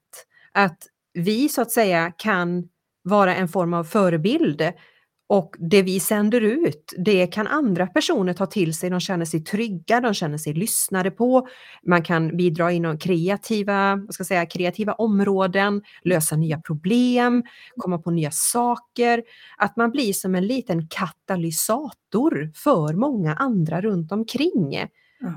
Att 0.52 0.78
vi 1.14 1.48
så 1.48 1.62
att 1.62 1.70
säga 1.70 2.12
kan 2.18 2.68
vara 3.02 3.36
en 3.36 3.48
form 3.48 3.74
av 3.74 3.84
förebild 3.84 4.72
och 5.32 5.56
det 5.58 5.82
vi 5.82 6.00
sänder 6.00 6.40
ut, 6.40 6.94
det 6.98 7.26
kan 7.26 7.46
andra 7.46 7.86
personer 7.86 8.32
ta 8.32 8.46
till 8.46 8.74
sig. 8.74 8.90
De 8.90 9.00
känner 9.00 9.24
sig 9.24 9.44
trygga, 9.44 10.00
de 10.00 10.14
känner 10.14 10.38
sig 10.38 10.54
lyssnade 10.54 11.10
på. 11.10 11.48
Man 11.86 12.02
kan 12.02 12.36
bidra 12.36 12.72
inom 12.72 12.98
kreativa, 12.98 13.96
vad 13.96 14.14
ska 14.14 14.24
säga, 14.24 14.46
kreativa 14.46 14.92
områden, 14.92 15.82
lösa 16.04 16.36
nya 16.36 16.60
problem, 16.60 17.42
komma 17.76 17.98
på 17.98 18.10
nya 18.10 18.30
saker. 18.30 19.22
Att 19.56 19.76
man 19.76 19.90
blir 19.90 20.12
som 20.12 20.34
en 20.34 20.46
liten 20.46 20.88
katalysator 20.88 22.52
för 22.54 22.94
många 22.94 23.34
andra 23.34 23.80
runt 23.80 24.12
omkring. 24.12 24.86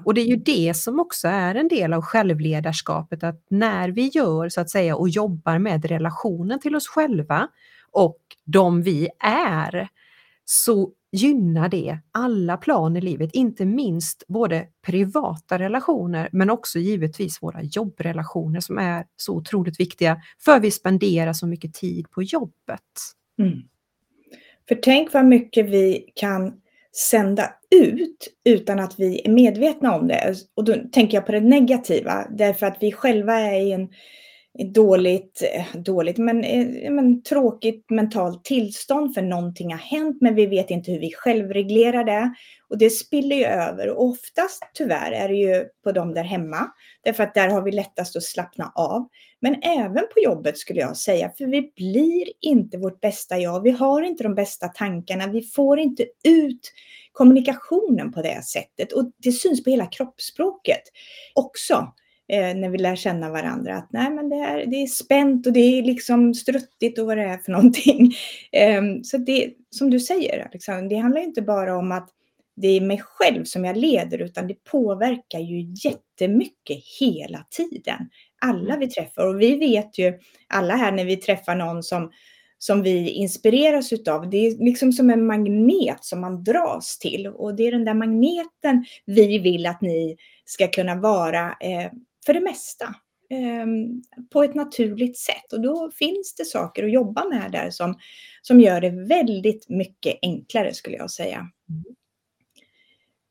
Och 0.05 0.13
det 0.13 0.21
är 0.21 0.27
ju 0.27 0.35
det 0.35 0.77
som 0.77 0.99
också 0.99 1.27
är 1.27 1.55
en 1.55 1.67
del 1.67 1.93
av 1.93 2.01
självledarskapet, 2.01 3.23
att 3.23 3.45
när 3.49 3.89
vi 3.89 4.07
gör 4.07 4.49
så 4.49 4.61
att 4.61 4.69
säga 4.69 4.95
och 4.95 5.09
jobbar 5.09 5.59
med 5.59 5.85
relationen 5.85 6.59
till 6.59 6.75
oss 6.75 6.87
själva 6.87 7.47
och 7.91 8.19
de 8.45 8.81
vi 8.81 9.09
är, 9.23 9.87
så 10.45 10.91
gynnar 11.11 11.69
det 11.69 11.99
alla 12.11 12.57
plan 12.57 12.97
i 12.97 13.01
livet, 13.01 13.29
inte 13.33 13.65
minst 13.65 14.23
både 14.27 14.67
privata 14.85 15.59
relationer 15.59 16.29
men 16.31 16.49
också 16.49 16.79
givetvis 16.79 17.43
våra 17.43 17.61
jobbrelationer 17.61 18.59
som 18.59 18.77
är 18.77 19.05
så 19.17 19.35
otroligt 19.35 19.79
viktiga 19.79 20.21
för 20.45 20.59
vi 20.59 20.71
spenderar 20.71 21.33
så 21.33 21.47
mycket 21.47 21.73
tid 21.73 22.11
på 22.11 22.23
jobbet. 22.23 22.81
Mm. 23.39 23.61
För 24.67 24.75
tänk 24.75 25.13
vad 25.13 25.25
mycket 25.25 25.65
vi 25.65 26.11
kan 26.15 26.53
sända 26.95 27.53
ut 27.71 28.27
utan 28.43 28.79
att 28.79 28.99
vi 28.99 29.21
är 29.25 29.31
medvetna 29.31 29.95
om 29.95 30.07
det. 30.07 30.35
Och 30.55 30.63
då 30.63 30.75
tänker 30.91 31.17
jag 31.17 31.25
på 31.25 31.31
det 31.31 31.39
negativa, 31.39 32.27
därför 32.29 32.65
att 32.65 32.77
vi 32.81 32.91
själva 32.91 33.33
är 33.33 33.61
i 33.61 33.71
en 33.71 33.89
dåligt, 34.63 35.43
eh, 35.53 35.81
dåligt 35.81 36.17
men, 36.17 36.43
eh, 36.43 36.91
men 36.91 37.23
tråkigt 37.23 37.89
mentalt 37.89 38.45
tillstånd 38.45 39.13
för 39.13 39.21
någonting 39.21 39.71
har 39.71 39.79
hänt 39.79 40.17
men 40.21 40.35
vi 40.35 40.45
vet 40.45 40.71
inte 40.71 40.91
hur 40.91 40.99
vi 40.99 41.11
självreglerar 41.13 42.03
det. 42.03 42.33
Och 42.69 42.77
det 42.77 42.89
spiller 42.89 43.35
ju 43.35 43.45
över 43.45 43.89
och 43.89 44.03
oftast 44.03 44.63
tyvärr 44.73 45.11
är 45.11 45.27
det 45.27 45.35
ju 45.35 45.65
på 45.83 45.91
dem 45.91 46.13
där 46.13 46.23
hemma. 46.23 46.71
Därför 47.03 47.23
att 47.23 47.33
där 47.33 47.49
har 47.49 47.61
vi 47.61 47.71
lättast 47.71 48.15
att 48.15 48.23
slappna 48.23 48.71
av. 48.75 49.07
Men 49.39 49.55
även 49.63 50.03
på 50.13 50.19
jobbet 50.23 50.57
skulle 50.57 50.79
jag 50.79 50.97
säga, 50.97 51.31
för 51.37 51.45
vi 51.45 51.71
blir 51.75 52.25
inte 52.41 52.77
vårt 52.77 53.01
bästa 53.01 53.37
jag. 53.37 53.63
Vi 53.63 53.71
har 53.71 54.01
inte 54.01 54.23
de 54.23 54.35
bästa 54.35 54.67
tankarna. 54.67 55.27
Vi 55.27 55.41
får 55.41 55.79
inte 55.79 56.05
ut 56.23 56.71
kommunikationen 57.11 58.11
på 58.11 58.21
det 58.21 58.45
sättet 58.45 58.91
och 58.91 59.11
det 59.17 59.31
syns 59.31 59.63
på 59.63 59.69
hela 59.69 59.85
kroppsspråket 59.85 60.81
också 61.33 61.93
eh, 62.27 62.55
när 62.55 62.69
vi 62.69 62.77
lär 62.77 62.95
känna 62.95 63.29
varandra. 63.29 63.77
Att 63.77 63.87
nej, 63.91 64.09
men 64.09 64.29
det 64.29 64.35
är, 64.35 64.65
det 64.65 64.75
är 64.75 64.87
spänt 64.87 65.47
och 65.47 65.53
det 65.53 65.79
är 65.79 65.83
liksom 65.83 66.33
struttigt 66.33 66.99
och 66.99 67.05
vad 67.05 67.17
det 67.17 67.23
är 67.23 67.37
för 67.37 67.51
någonting. 67.51 68.13
Eh, 68.51 68.81
så 69.03 69.17
det, 69.17 69.53
som 69.69 69.89
du 69.89 69.99
säger, 69.99 70.45
Alexander, 70.45 70.89
det 70.89 71.01
handlar 71.01 71.21
inte 71.21 71.41
bara 71.41 71.77
om 71.77 71.91
att 71.91 72.09
det 72.55 72.67
är 72.67 72.81
mig 72.81 73.01
själv 73.05 73.43
som 73.43 73.65
jag 73.65 73.77
leder, 73.77 74.21
utan 74.21 74.47
det 74.47 74.63
påverkar 74.63 75.39
ju 75.39 75.73
jättemycket 75.89 76.77
hela 76.99 77.45
tiden. 77.49 78.09
Alla 78.41 78.73
mm. 78.73 78.79
vi 78.79 78.87
träffar 78.87 79.27
och 79.27 79.41
vi 79.41 79.57
vet 79.57 79.97
ju 79.97 80.19
alla 80.47 80.75
här 80.75 80.91
när 80.91 81.05
vi 81.05 81.17
träffar 81.17 81.55
någon 81.55 81.83
som 81.83 82.11
som 82.57 82.83
vi 82.83 83.09
inspireras 83.09 83.93
utav. 83.93 84.29
Det 84.29 84.37
är 84.37 84.65
liksom 84.65 84.91
som 84.91 85.09
en 85.09 85.25
magnet 85.25 86.05
som 86.05 86.21
man 86.21 86.43
dras 86.43 86.97
till 86.99 87.27
och 87.27 87.55
det 87.55 87.67
är 87.67 87.71
den 87.71 87.85
där 87.85 87.93
magneten 87.93 88.85
vi 89.05 89.39
vill 89.39 89.65
att 89.65 89.81
ni 89.81 90.17
ska 90.45 90.67
kunna 90.67 90.95
vara 90.95 91.45
eh, 91.45 91.91
för 92.25 92.33
det 92.33 92.41
mesta 92.41 92.85
eh, 93.29 93.65
på 94.33 94.43
ett 94.43 94.55
naturligt 94.55 95.17
sätt. 95.17 95.53
Och 95.53 95.61
då 95.61 95.91
finns 95.91 96.35
det 96.35 96.45
saker 96.45 96.83
att 96.83 96.91
jobba 96.91 97.29
med 97.29 97.51
där 97.51 97.69
som, 97.69 97.95
som 98.41 98.59
gör 98.59 98.81
det 98.81 98.89
väldigt 98.89 99.69
mycket 99.69 100.19
enklare 100.21 100.73
skulle 100.73 100.97
jag 100.97 101.11
säga. 101.11 101.47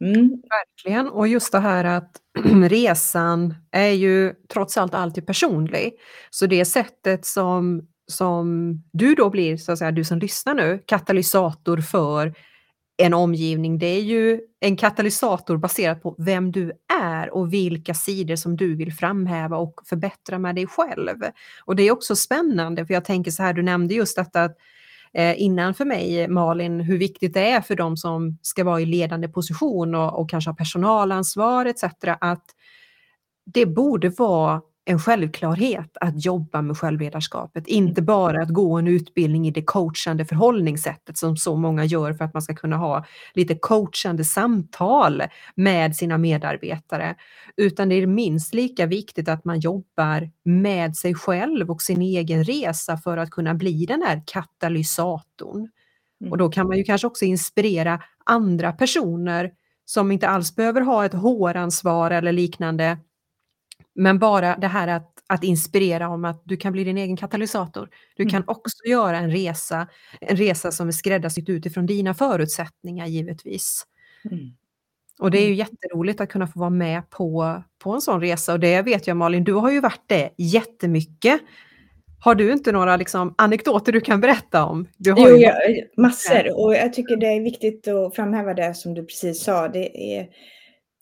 Mm. 0.05 0.31
Verkligen, 0.31 1.09
och 1.09 1.29
just 1.29 1.53
det 1.53 1.59
här 1.59 1.85
att 1.85 2.21
resan 2.69 3.55
är 3.71 3.91
ju 3.91 4.35
trots 4.49 4.77
allt 4.77 4.95
alltid 4.95 5.27
personlig. 5.27 5.93
Så 6.31 6.47
det 6.47 6.65
sättet 6.65 7.25
som 7.25 7.89
som 8.07 8.75
du 8.93 9.15
då 9.15 9.31
blir, 9.31 9.57
så 9.57 9.73
att 9.73 9.79
säga, 9.79 9.93
du 9.93 10.05
som 10.05 10.19
lyssnar 10.19 10.55
nu, 10.55 10.83
katalysator 10.87 11.81
för 11.81 12.35
en 12.97 13.15
omgivning. 13.15 13.79
Det 13.79 13.87
är 13.87 14.01
ju 14.01 14.41
en 14.61 14.77
katalysator 14.77 15.57
baserat 15.57 16.03
på 16.03 16.15
vem 16.19 16.53
du 16.53 16.73
är 17.03 17.35
och 17.35 17.53
vilka 17.53 17.95
sidor 17.95 18.37
som 18.37 18.57
du 18.57 18.75
vill 18.75 18.93
framhäva 18.93 19.57
och 19.57 19.81
förbättra 19.85 20.39
med 20.39 20.55
dig 20.55 20.67
själv. 20.67 21.17
Och 21.65 21.77
det 21.77 21.83
är 21.83 21.93
också 21.93 22.17
spännande, 22.17 22.87
för 22.87 22.95
jag 22.95 23.05
tänker 23.05 23.31
så 23.31 23.43
här, 23.43 23.53
du 23.53 23.63
nämnde 23.63 23.95
just 23.95 24.17
detta 24.17 24.43
att 24.43 24.57
eh, 25.13 25.43
innan 25.43 25.75
för 25.75 25.85
mig, 25.85 26.29
Malin, 26.29 26.81
hur 26.81 26.99
viktigt 26.99 27.35
det 27.35 27.51
är 27.51 27.61
för 27.61 27.77
de 27.77 27.97
som 27.97 28.39
ska 28.43 28.65
vara 28.65 28.81
i 28.81 28.87
ledande 28.87 29.29
position 29.29 29.95
och, 29.95 30.21
och 30.21 30.31
kanske 30.31 30.51
ha 30.51 30.57
personalansvar 30.57 31.67
etc. 31.67 31.85
att 32.21 32.45
det 33.45 33.67
borde 33.67 34.09
vara 34.09 34.61
en 34.87 34.99
självklarhet 34.99 35.97
att 36.01 36.25
jobba 36.25 36.63
med 36.63 36.79
självledarskapet. 36.79 37.67
Inte 37.67 38.01
mm. 38.01 38.07
bara 38.07 38.43
att 38.43 38.49
gå 38.49 38.79
en 38.79 38.87
utbildning 38.87 39.49
i 39.49 39.51
det 39.51 39.63
coachande 39.63 40.25
förhållningssättet 40.25 41.19
som 41.19 41.37
så 41.37 41.57
många 41.57 41.85
gör 41.85 42.13
för 42.13 42.25
att 42.25 42.33
man 42.35 42.43
ska 42.43 42.55
kunna 42.55 42.77
ha 42.77 43.05
lite 43.35 43.55
coachande 43.55 44.25
samtal 44.25 45.23
med 45.55 45.97
sina 45.97 46.19
medarbetare. 46.19 47.15
Utan 47.57 47.89
det 47.89 47.95
är 47.95 48.07
minst 48.07 48.55
lika 48.55 48.87
viktigt 48.87 49.29
att 49.29 49.45
man 49.45 49.61
jobbar 49.61 50.31
med 50.45 50.97
sig 50.97 51.15
själv 51.15 51.71
och 51.71 51.83
sin 51.83 52.03
egen 52.03 52.45
resa 52.45 52.97
för 52.97 53.17
att 53.17 53.31
kunna 53.31 53.55
bli 53.55 53.87
den 53.87 54.03
här 54.03 54.23
katalysatorn. 54.27 55.69
Mm. 56.21 56.33
Och 56.33 56.39
då 56.39 56.49
kan 56.49 56.67
man 56.67 56.77
ju 56.77 56.85
kanske 56.85 57.07
också 57.07 57.25
inspirera 57.25 58.03
andra 58.25 58.73
personer 58.73 59.53
som 59.85 60.13
inte 60.13 60.29
alls 60.29 60.57
behöver 60.57 60.81
ha 60.81 61.05
ett 61.05 61.15
håransvar 61.15 62.11
eller 62.11 62.33
liknande 62.33 62.99
men 63.95 64.19
bara 64.19 64.57
det 64.57 64.67
här 64.67 64.89
att, 64.89 65.13
att 65.27 65.45
inspirera 65.45 66.09
om 66.09 66.25
att 66.25 66.43
du 66.45 66.57
kan 66.57 66.73
bli 66.73 66.85
din 66.85 66.99
egen 66.99 67.17
katalysator. 67.17 67.89
Du 68.17 68.23
mm. 68.23 68.31
kan 68.31 68.45
också 68.47 68.89
göra 68.89 69.19
en 69.19 69.31
resa, 69.31 69.87
en 70.21 70.37
resa 70.37 70.73
som 70.73 70.89
är 70.89 70.93
skräddarsydd 70.93 71.49
utifrån 71.49 71.87
dina 71.87 72.15
förutsättningar 72.15 73.07
givetvis. 73.07 73.87
Mm. 74.31 74.51
Och 75.19 75.31
det 75.31 75.39
är 75.39 75.47
ju 75.47 75.47
mm. 75.47 75.59
jätteroligt 75.59 76.21
att 76.21 76.29
kunna 76.29 76.47
få 76.47 76.61
vara 76.61 76.71
med 76.71 77.11
på, 77.11 77.63
på 77.79 77.91
en 77.91 78.01
sån 78.01 78.21
resa 78.21 78.53
och 78.53 78.61
det 78.61 78.83
vet 78.83 79.07
jag 79.07 79.17
Malin, 79.17 79.45
du 79.45 79.53
har 79.53 79.71
ju 79.71 79.81
varit 79.81 80.05
det 80.07 80.31
jättemycket. 80.37 81.41
Har 82.21 82.35
du 82.35 82.53
inte 82.53 82.73
några 82.73 82.97
liksom, 82.97 83.35
anekdoter 83.39 83.93
du 83.93 84.01
kan 84.01 84.21
berätta 84.21 84.65
om? 84.65 84.89
Du 84.97 85.13
har 85.13 85.29
jo, 85.29 85.37
ju... 85.37 85.51
massor 85.97 86.65
och 86.65 86.75
jag 86.75 86.93
tycker 86.93 87.17
det 87.17 87.27
är 87.27 87.41
viktigt 87.41 87.89
att 87.89 88.15
framhäva 88.15 88.55
det 88.55 88.75
som 88.75 88.95
du 88.95 89.05
precis 89.05 89.45
sa. 89.45 89.69
Det 89.69 90.17
är 90.17 90.29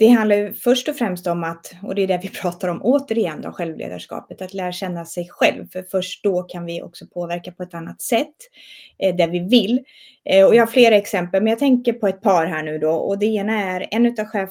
det 0.03 0.09
handlar 0.09 0.53
först 0.53 0.89
och 0.89 0.97
främst 0.97 1.27
om 1.27 1.45
att, 1.45 1.75
och 1.83 1.95
det 1.95 2.03
är 2.03 2.07
det 2.07 2.21
vi 2.23 2.29
pratar 2.41 2.69
om 2.69 2.81
återigen 2.83 3.41
då, 3.41 3.53
självledarskapet, 3.53 4.43
att 4.43 4.55
lära 4.55 4.73
känna 4.73 5.05
sig 5.05 5.29
själv. 5.31 5.69
För 5.73 5.83
först 5.83 6.25
då 6.25 6.43
kan 6.43 6.65
vi 6.65 6.83
också 6.83 7.07
påverka 7.07 7.53
på 7.53 7.63
ett 7.63 7.75
annat 7.75 8.03
sätt, 8.03 8.35
eh, 8.99 9.17
där 9.17 9.29
vi 9.29 9.39
vill. 9.39 9.85
Eh, 10.25 10.47
och 10.47 10.55
jag 10.55 10.63
har 10.63 10.73
flera 10.73 10.97
exempel, 10.97 11.43
men 11.43 11.51
jag 11.51 11.59
tänker 11.59 11.93
på 11.93 12.09
ett 12.09 12.21
par 12.21 12.47
här 12.47 12.63
nu 12.63 12.79
då. 12.79 12.91
Och 12.91 13.19
det 13.19 13.27
ena 13.27 13.63
är 13.63 13.89
en 13.91 14.07
av 14.07 14.25
chef, 14.25 14.51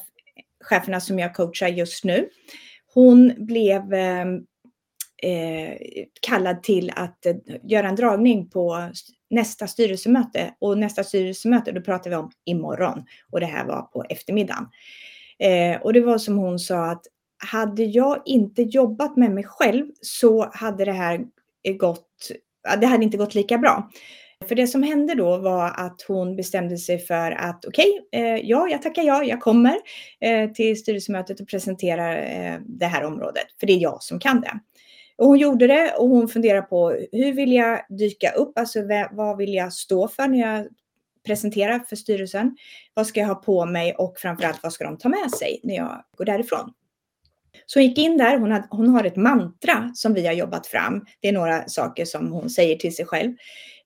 cheferna 0.63 1.00
som 1.00 1.20
jag 1.20 1.36
coachar 1.36 1.67
just 1.67 2.03
nu. 2.03 2.29
Hon 2.93 3.34
blev 3.38 3.93
eh, 3.93 4.22
eh 5.24 5.77
kallad 6.22 6.63
till 6.63 6.91
att 6.96 7.25
eh, 7.25 7.36
göra 7.63 7.89
en 7.89 7.96
dragning 7.96 8.50
på 8.50 8.89
nästa 9.29 9.67
styrelsemöte. 9.67 10.53
Och 10.60 10.77
nästa 10.77 11.03
styrelsemöte, 11.03 11.72
då 11.72 11.81
pratar 11.81 12.10
vi 12.10 12.15
om 12.15 12.31
imorgon. 12.46 13.03
Och 13.31 13.39
det 13.39 13.46
här 13.46 13.65
var 13.65 13.81
på 13.81 14.05
eftermiddagen. 14.10 14.67
Eh, 15.41 15.81
och 15.81 15.93
det 15.93 16.01
var 16.01 16.17
som 16.17 16.38
hon 16.38 16.60
sa 16.60 16.86
att 16.86 17.05
hade 17.51 17.83
jag 17.83 18.21
inte 18.25 18.62
jobbat 18.62 19.17
med 19.17 19.31
mig 19.31 19.43
själv 19.43 19.86
så 20.01 20.50
hade 20.53 20.86
det 20.86 20.91
här 20.91 21.25
gått, 21.77 22.31
det 22.79 22.86
hade 22.86 23.03
inte 23.03 23.17
gått 23.17 23.36
lika 23.36 23.57
bra. 23.57 23.89
För 24.48 24.55
det 24.55 24.67
som 24.67 24.83
hände 24.83 25.15
då 25.15 25.38
var 25.38 25.71
att 25.77 26.01
hon 26.07 26.36
bestämde 26.36 26.77
sig 26.77 27.00
för 27.00 27.31
att 27.31 27.65
okej, 27.65 28.01
okay, 28.07 28.21
eh, 28.21 28.38
ja, 28.43 28.67
jag 28.69 28.81
tackar 28.81 29.03
ja, 29.03 29.24
jag 29.24 29.41
kommer 29.41 29.77
eh, 30.19 30.51
till 30.51 30.79
styrelsemötet 30.79 31.39
och 31.39 31.48
presenterar 31.48 32.17
eh, 32.17 32.60
det 32.65 32.86
här 32.86 33.03
området, 33.03 33.45
för 33.60 33.67
det 33.67 33.74
är 33.74 33.79
jag 33.79 34.03
som 34.03 34.19
kan 34.19 34.41
det. 34.41 34.60
Och 35.17 35.27
hon 35.27 35.39
gjorde 35.39 35.67
det 35.67 35.93
och 35.98 36.07
hon 36.07 36.27
funderade 36.27 36.62
på 36.62 36.89
hur 37.12 37.33
vill 37.33 37.51
jag 37.51 37.86
dyka 37.89 38.31
upp, 38.31 38.57
alltså 38.57 38.79
vad 39.12 39.38
vill 39.38 39.53
jag 39.53 39.74
stå 39.74 40.07
för 40.07 40.27
när 40.27 40.39
jag 40.39 40.67
presentera 41.25 41.80
för 41.80 41.96
styrelsen. 41.96 42.58
Vad 42.94 43.08
ska 43.08 43.20
jag 43.20 43.28
ha 43.28 43.36
på 43.36 43.66
mig 43.66 43.96
och 43.96 44.18
framförallt 44.18 44.63
vad 44.63 44.74
ska 44.74 44.84
de 44.84 44.98
ta 44.98 45.10
med 45.10 45.32
sig 45.32 45.60
när 45.63 45.75
jag 45.75 46.04
går 46.18 46.25
därifrån? 46.25 46.74
Så 47.66 47.80
hon 47.80 47.88
gick 47.88 47.98
in 47.98 48.18
där, 48.18 48.38
hon, 48.38 48.51
hade, 48.51 48.68
hon 48.70 48.90
har 48.90 49.04
ett 49.04 49.16
mantra 49.16 49.92
som 49.96 50.13
vi 50.13 50.25
har 50.25 50.34
jobbat 50.34 50.68
fram. 50.68 51.06
Det 51.20 51.28
är 51.28 51.34
några 51.34 51.68
saker 51.68 52.06
som 52.06 52.32
hon 52.32 52.50
säger 52.50 52.75
till 52.75 52.96
sig 52.96 53.06
själv 53.06 53.34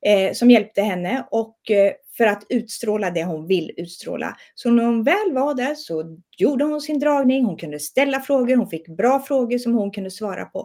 eh, 0.06 0.34
som 0.34 0.52
hjälpte 0.52 0.82
henne 0.82 1.28
och 1.32 1.72
eh, 1.72 1.92
för 2.18 2.26
att 2.26 2.44
utstråla 2.50 3.12
det 3.12 3.24
hon 3.24 3.48
vill 3.48 3.72
utstråla. 3.78 4.38
Så 4.56 4.70
när 4.72 4.84
hon 4.84 5.04
väl 5.04 5.34
var 5.34 5.54
där 5.54 5.76
så 5.76 6.18
gjorde 6.38 6.64
hon 6.64 6.82
sin 6.82 7.00
dragning, 7.00 7.46
hon 7.46 7.58
kunde 7.58 7.80
ställa 7.80 8.20
frågor, 8.20 8.56
hon 8.56 8.70
fick 8.70 8.88
bra 8.88 9.20
frågor 9.20 9.58
som 9.58 9.74
hon 9.74 9.92
kunde 9.92 10.12
svara 10.12 10.46
på. 10.46 10.60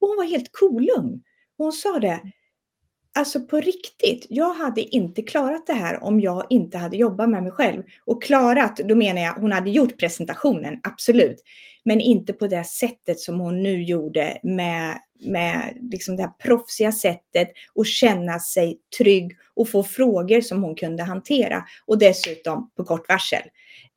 Och 0.00 0.08
hon 0.08 0.16
var 0.16 0.24
helt 0.24 0.48
kolugn. 0.52 1.22
Hon 1.56 1.72
sa 1.72 1.98
det, 1.98 2.20
Alltså 3.14 3.40
på 3.40 3.60
riktigt, 3.60 4.26
jag 4.28 4.54
hade 4.54 4.80
inte 4.80 5.22
klarat 5.22 5.66
det 5.66 5.72
här 5.72 6.04
om 6.04 6.20
jag 6.20 6.46
inte 6.50 6.78
hade 6.78 6.96
jobbat 6.96 7.30
med 7.30 7.42
mig 7.42 7.52
själv. 7.52 7.82
Och 8.04 8.22
klarat, 8.22 8.76
då 8.76 8.94
menar 8.94 9.22
jag, 9.22 9.32
hon 9.32 9.52
hade 9.52 9.70
gjort 9.70 9.98
presentationen, 9.98 10.80
absolut. 10.82 11.42
Men 11.84 12.00
inte 12.00 12.32
på 12.32 12.46
det 12.46 12.64
sättet 12.64 13.20
som 13.20 13.40
hon 13.40 13.62
nu 13.62 13.82
gjorde 13.82 14.38
med, 14.42 14.98
med 15.20 15.78
liksom 15.80 16.16
det 16.16 16.22
här 16.22 16.30
proffsiga 16.30 16.92
sättet 16.92 17.52
och 17.74 17.86
känna 17.86 18.38
sig 18.38 18.78
trygg 18.98 19.32
och 19.54 19.68
få 19.68 19.82
frågor 19.82 20.40
som 20.40 20.62
hon 20.62 20.74
kunde 20.74 21.02
hantera. 21.02 21.64
Och 21.86 21.98
dessutom 21.98 22.70
på 22.76 22.84
kort 22.84 23.08
varsel. 23.08 23.42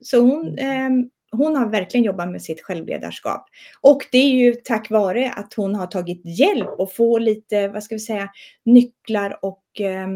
Så 0.01 0.19
hon, 0.19 0.57
eh, 0.57 0.89
hon 1.33 1.55
har 1.55 1.69
verkligen 1.69 2.03
jobbat 2.03 2.31
med 2.31 2.41
sitt 2.41 2.61
självledarskap. 2.61 3.45
Och 3.81 4.07
det 4.11 4.17
är 4.17 4.29
ju 4.29 4.53
tack 4.53 4.89
vare 4.89 5.31
att 5.31 5.53
hon 5.53 5.75
har 5.75 5.87
tagit 5.87 6.21
hjälp 6.39 6.69
och 6.77 6.93
få 6.93 7.17
lite, 7.17 7.67
vad 7.67 7.83
ska 7.83 7.95
vi 7.95 7.99
säga, 7.99 8.29
nycklar 8.65 9.39
och 9.41 9.81
eh, 9.81 10.07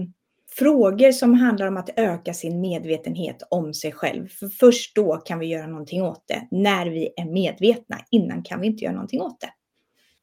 frågor 0.58 1.12
som 1.12 1.34
handlar 1.34 1.68
om 1.68 1.78
att 1.78 1.90
öka 1.96 2.34
sin 2.34 2.62
medvetenhet 2.62 3.44
om 3.50 3.74
sig 3.74 3.92
själv. 3.92 4.28
För 4.28 4.48
först 4.48 4.96
då 4.96 5.18
kan 5.18 5.40
vi 5.40 5.46
göra 5.46 5.68
någonting 5.68 6.02
åt 6.02 6.24
det, 6.28 6.48
när 6.52 6.90
vi 6.90 7.10
är 7.18 7.26
medvetna. 7.26 7.98
Innan 8.12 8.44
kan 8.44 8.62
vi 8.62 8.68
inte 8.68 8.84
göra 8.84 8.94
någonting 8.94 9.22
åt 9.22 9.42
det. 9.42 9.50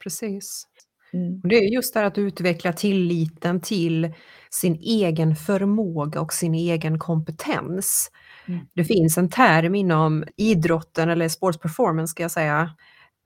Precis. 0.02 0.66
Mm. 1.12 1.40
Det 1.44 1.56
är 1.56 1.74
just 1.74 1.94
det 1.94 2.00
här 2.00 2.06
att 2.06 2.18
utveckla 2.18 2.72
tilliten 2.72 3.60
till 3.60 4.12
sin 4.50 4.74
egen 4.74 5.36
förmåga 5.36 6.20
och 6.20 6.32
sin 6.32 6.54
egen 6.54 6.98
kompetens. 6.98 8.10
Mm. 8.46 8.60
Det 8.74 8.84
finns 8.84 9.18
en 9.18 9.30
term 9.30 9.74
inom 9.74 10.24
idrotten 10.36 11.10
eller 11.10 11.28
sports 11.28 11.58
performance 11.58 12.10
ska 12.10 12.22
jag 12.22 12.30
säga, 12.30 12.70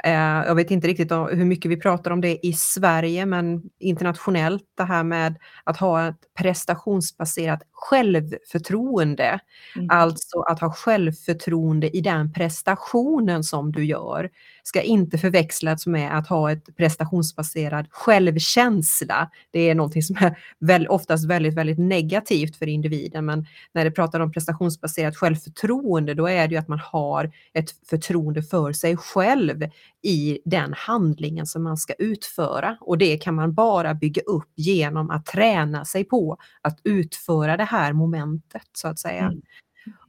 Eh, 0.04 0.46
jag 0.46 0.54
vet 0.54 0.70
inte 0.70 0.88
riktigt 0.88 1.12
hur 1.12 1.44
mycket 1.44 1.70
vi 1.70 1.76
pratar 1.76 2.10
om 2.10 2.20
det 2.20 2.46
i 2.46 2.52
Sverige, 2.52 3.26
men 3.26 3.62
internationellt 3.78 4.64
det 4.76 4.84
här 4.84 5.04
med 5.04 5.36
att 5.64 5.76
ha 5.76 6.08
ett 6.08 6.34
prestationsbaserat 6.38 7.62
självförtroende. 7.72 9.40
Mm. 9.76 9.90
Alltså 9.90 10.40
att 10.40 10.60
ha 10.60 10.72
självförtroende 10.72 11.96
i 11.96 12.00
den 12.00 12.32
prestationen 12.32 13.44
som 13.44 13.72
du 13.72 13.84
gör 13.84 14.30
ska 14.68 14.82
inte 14.82 15.18
förväxlas 15.18 15.86
med 15.86 16.18
att 16.18 16.28
ha 16.28 16.52
ett 16.52 16.76
prestationsbaserad 16.76 17.86
självkänsla. 17.90 19.30
Det 19.50 19.70
är 19.70 19.74
någonting 19.74 20.02
som 20.02 20.16
är 20.16 20.38
väl, 20.58 20.88
oftast 20.88 21.26
väldigt, 21.26 21.54
väldigt 21.54 21.78
negativt 21.78 22.56
för 22.56 22.66
individen, 22.66 23.24
men 23.24 23.46
när 23.72 23.84
det 23.84 23.90
pratar 23.90 24.20
om 24.20 24.32
prestationsbaserat 24.32 25.16
självförtroende, 25.16 26.14
då 26.14 26.28
är 26.28 26.48
det 26.48 26.54
ju 26.54 26.58
att 26.58 26.68
man 26.68 26.80
har 26.84 27.32
ett 27.52 27.70
förtroende 27.90 28.42
för 28.42 28.72
sig 28.72 28.96
själv 28.96 29.64
i 30.02 30.38
den 30.44 30.74
handlingen 30.76 31.46
som 31.46 31.62
man 31.62 31.76
ska 31.76 31.92
utföra 31.92 32.76
och 32.80 32.98
det 32.98 33.18
kan 33.18 33.34
man 33.34 33.54
bara 33.54 33.94
bygga 33.94 34.22
upp 34.22 34.52
genom 34.54 35.10
att 35.10 35.26
träna 35.26 35.84
sig 35.84 36.04
på 36.04 36.38
att 36.60 36.80
utföra 36.84 37.56
det 37.56 37.64
här 37.64 37.92
momentet 37.92 38.68
så 38.72 38.88
att 38.88 38.98
säga. 38.98 39.24
Mm. 39.24 39.42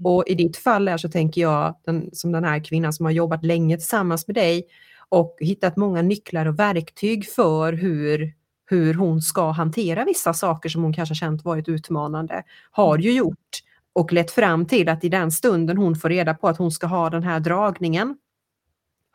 Och 0.03 0.23
i 0.27 0.35
ditt 0.35 0.57
fall 0.57 0.87
här 0.87 0.97
så 0.97 1.09
tänker 1.09 1.41
jag, 1.41 1.75
den, 1.85 2.09
som 2.13 2.31
den 2.31 2.43
här 2.43 2.63
kvinnan 2.63 2.93
som 2.93 3.05
har 3.05 3.11
jobbat 3.11 3.45
länge 3.45 3.77
tillsammans 3.77 4.27
med 4.27 4.35
dig 4.35 4.67
och 5.09 5.37
hittat 5.39 5.77
många 5.77 6.01
nycklar 6.01 6.45
och 6.45 6.59
verktyg 6.59 7.29
för 7.29 7.73
hur, 7.73 8.33
hur 8.69 8.93
hon 8.93 9.21
ska 9.21 9.51
hantera 9.51 10.05
vissa 10.05 10.33
saker 10.33 10.69
som 10.69 10.83
hon 10.83 10.93
kanske 10.93 11.15
känt 11.15 11.45
varit 11.45 11.69
utmanande, 11.69 12.43
har 12.71 12.97
ju 12.97 13.11
gjort 13.11 13.59
och 13.93 14.13
lett 14.13 14.31
fram 14.31 14.65
till 14.65 14.89
att 14.89 15.03
i 15.03 15.09
den 15.09 15.31
stunden 15.31 15.77
hon 15.77 15.95
får 15.95 16.09
reda 16.09 16.33
på 16.33 16.47
att 16.47 16.57
hon 16.57 16.71
ska 16.71 16.87
ha 16.87 17.09
den 17.09 17.23
här 17.23 17.39
dragningen 17.39 18.17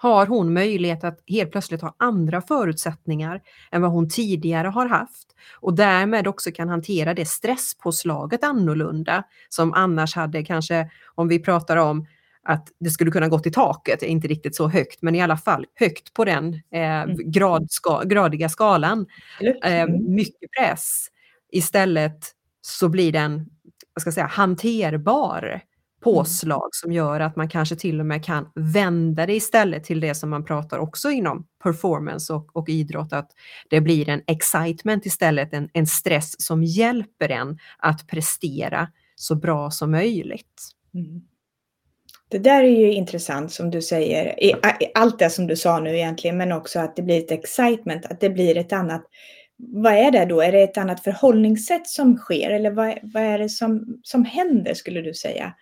har 0.05 0.27
hon 0.27 0.53
möjlighet 0.53 1.05
att 1.05 1.19
helt 1.27 1.53
plötsligt 1.53 1.83
ha 1.83 1.95
andra 1.99 2.43
förutsättningar 2.43 3.43
än 3.71 3.83
vad 3.83 3.91
hon 3.91 4.09
tidigare 4.09 4.69
har 4.69 4.87
haft 4.87 5.29
och 5.61 5.75
därmed 5.75 6.27
också 6.27 6.51
kan 6.53 6.69
hantera 6.69 7.15
det 7.15 7.29
stresspåslaget 7.29 8.45
annorlunda 8.45 9.23
som 9.49 9.73
annars 9.73 10.15
hade 10.15 10.45
kanske, 10.45 10.91
om 11.15 11.29
vi 11.29 11.39
pratar 11.39 11.77
om 11.77 12.07
att 12.43 12.69
det 12.81 12.91
skulle 12.91 13.11
kunna 13.11 13.29
gå 13.29 13.39
till 13.39 13.53
taket, 13.53 14.03
inte 14.03 14.29
riktigt 14.29 14.57
så 14.57 14.69
högt, 14.69 15.03
men 15.03 15.15
i 15.15 15.23
alla 15.23 15.37
fall 15.37 15.67
högt 15.75 16.15
på 16.15 16.25
den 16.25 16.55
eh, 16.55 17.03
mm. 17.03 17.17
gradska, 17.31 18.05
gradiga 18.05 18.49
skalan. 18.49 19.07
Eh, 19.65 19.89
mycket 19.89 20.51
press. 20.59 21.07
Istället 21.53 22.19
så 22.61 22.89
blir 22.89 23.13
den, 23.13 23.47
vad 23.95 24.01
ska 24.01 24.09
jag 24.09 24.15
säga, 24.15 24.27
hanterbar 24.27 25.61
påslag 26.05 26.63
mm. 26.63 26.71
som 26.73 26.93
gör 26.93 27.21
att 27.21 27.37
man 27.37 27.49
kanske 27.49 27.77
till 27.77 28.01
och 28.01 28.07
med 28.07 28.25
kan 28.25 28.49
vända 28.55 29.27
det 29.27 29.35
istället 29.35 29.85
till 29.85 30.01
det 30.01 30.15
som 30.15 30.31
man 30.31 30.45
pratar 30.45 30.79
också 30.79 31.11
inom 31.11 31.47
performance 31.63 32.33
och, 32.33 32.57
och 32.57 32.69
idrott, 32.69 33.13
att 33.13 33.31
det 33.71 33.81
blir 33.81 34.09
en 34.09 34.23
excitement 34.27 35.07
istället, 35.07 35.55
en, 35.55 35.69
en 35.73 35.87
stress 35.87 36.47
som 36.47 36.63
hjälper 36.65 37.29
en 37.29 37.59
att 37.79 38.07
prestera 38.07 38.89
så 39.17 39.35
bra 39.35 39.71
som 39.71 39.91
möjligt. 39.91 40.71
Mm. 40.95 41.23
Det 42.29 42.39
där 42.39 42.65
är 42.65 42.79
ju 42.79 42.93
intressant 42.93 43.53
som 43.53 43.71
du 43.71 43.83
säger, 43.83 44.35
allt 44.95 45.19
det 45.19 45.31
som 45.31 45.47
du 45.47 45.57
sa 45.57 45.81
nu 45.81 45.97
egentligen, 45.97 46.37
men 46.37 46.53
också 46.53 46.81
att 46.81 46.97
det 46.97 47.03
blir 47.03 47.19
ett 47.19 47.31
excitement, 47.31 48.07
att 48.07 48.21
det 48.21 48.31
blir 48.31 48.57
ett 48.57 48.73
annat 48.73 49.05
vad 49.57 49.93
är 49.93 50.11
det 50.11 50.25
då? 50.25 50.41
Är 50.41 50.53
det 50.53 50.63
ett 50.63 50.79
annat 50.79 51.05
förhållningssätt 51.05 51.87
som 51.87 52.17
sker 52.17 52.51
eller 52.51 52.71
vad, 52.71 52.99
vad 53.03 53.23
är 53.23 53.39
det 53.39 53.49
som, 53.49 54.01
som 54.03 54.25
händer 54.25 54.75
skulle 54.75 55.01
du 55.01 55.15
säga? 55.15 55.55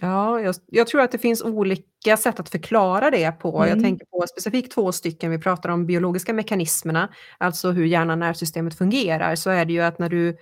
Ja, 0.00 0.40
jag, 0.40 0.54
jag, 0.66 0.86
tror 0.86 1.00
att 1.00 1.12
det 1.12 1.18
finns 1.18 1.42
olika 1.42 2.16
sätt 2.16 2.40
att 2.40 2.48
förklara 2.48 3.10
det 3.10 3.32
på. 3.32 3.56
Mm. 3.56 3.68
Jag 3.68 3.80
tänker 3.80 4.06
på 4.06 4.24
specifikt 4.26 4.72
två 4.72 4.92
stycken. 4.92 5.30
Vi 5.30 5.38
pratar 5.38 5.68
om 5.68 5.86
biologiska 5.86 6.32
mekanismerna, 6.32 7.08
alltså 7.38 7.70
hur 7.70 7.84
hjärnan 7.84 8.18
nervsystemet 8.18 8.78
fungerar. 8.78 9.34
Så 9.34 9.50
är 9.50 9.64
det 9.64 9.72
ju 9.72 9.80
att 9.80 9.98
när 9.98 10.08
du, 10.08 10.36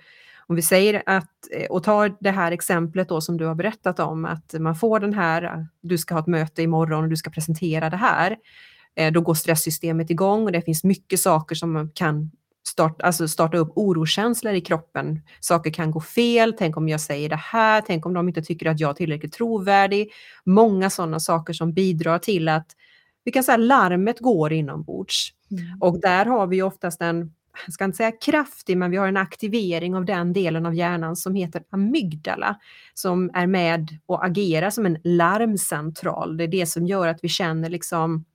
om 0.47 0.55
vi 0.55 0.61
säger 0.61 1.03
att, 1.05 1.29
eh, 1.51 1.65
och 1.65 1.83
tar 1.83 2.17
det 2.19 2.31
här 2.31 2.51
exemplet 2.51 3.09
då 3.09 3.21
som 3.21 3.37
du 3.37 3.45
har 3.45 3.55
berättat 3.55 3.99
om, 3.99 4.25
att 4.25 4.53
man 4.59 4.75
får 4.75 4.99
den 4.99 5.13
här, 5.13 5.67
du 5.81 5.97
ska 5.97 6.15
ha 6.15 6.21
ett 6.21 6.27
möte 6.27 6.61
imorgon 6.61 7.03
och 7.03 7.09
du 7.09 7.17
ska 7.17 7.29
presentera 7.29 7.89
det 7.89 7.97
här. 7.97 8.37
Eh, 8.95 9.11
då 9.11 9.21
går 9.21 9.33
stresssystemet 9.33 10.09
igång 10.09 10.43
och 10.43 10.51
det 10.51 10.61
finns 10.61 10.83
mycket 10.83 11.19
saker 11.19 11.55
som 11.55 11.91
kan 11.95 12.31
start, 12.63 13.01
alltså 13.01 13.27
starta 13.27 13.57
upp 13.57 13.71
orokänslor 13.75 14.53
i 14.53 14.61
kroppen. 14.61 15.21
Saker 15.39 15.71
kan 15.71 15.91
gå 15.91 16.01
fel, 16.01 16.53
tänk 16.57 16.77
om 16.77 16.89
jag 16.89 17.01
säger 17.01 17.29
det 17.29 17.35
här, 17.35 17.81
tänk 17.87 18.05
om 18.05 18.13
de 18.13 18.27
inte 18.27 18.41
tycker 18.41 18.69
att 18.69 18.79
jag 18.79 18.89
är 18.89 18.93
tillräckligt 18.93 19.33
trovärdig. 19.33 20.11
Många 20.43 20.89
sådana 20.89 21.19
saker 21.19 21.53
som 21.53 21.73
bidrar 21.73 22.19
till 22.19 22.49
att 22.49 22.67
vi 23.23 23.31
kan 23.31 23.43
säga 23.43 23.57
larmet 23.57 24.19
går 24.19 24.53
inombords. 24.53 25.33
Mm. 25.51 25.81
Och 25.81 26.01
där 26.01 26.25
har 26.25 26.47
vi 26.47 26.61
oftast 26.61 27.01
en, 27.01 27.33
jag 27.65 27.73
ska 27.73 27.85
inte 27.85 27.97
säga 27.97 28.11
kraftig, 28.11 28.77
men 28.77 28.91
vi 28.91 28.97
har 28.97 29.07
en 29.07 29.17
aktivering 29.17 29.95
av 29.95 30.05
den 30.05 30.33
delen 30.33 30.65
av 30.65 30.75
hjärnan 30.75 31.15
som 31.15 31.35
heter 31.35 31.63
amygdala, 31.69 32.59
som 32.93 33.31
är 33.33 33.47
med 33.47 33.97
och 34.05 34.25
agerar 34.25 34.69
som 34.69 34.85
en 34.85 34.97
larmcentral. 35.03 36.37
Det 36.37 36.43
är 36.43 36.47
det 36.47 36.65
som 36.65 36.87
gör 36.87 37.07
att 37.07 37.19
vi 37.21 37.29
känner 37.29 37.69
liksom 37.69 38.25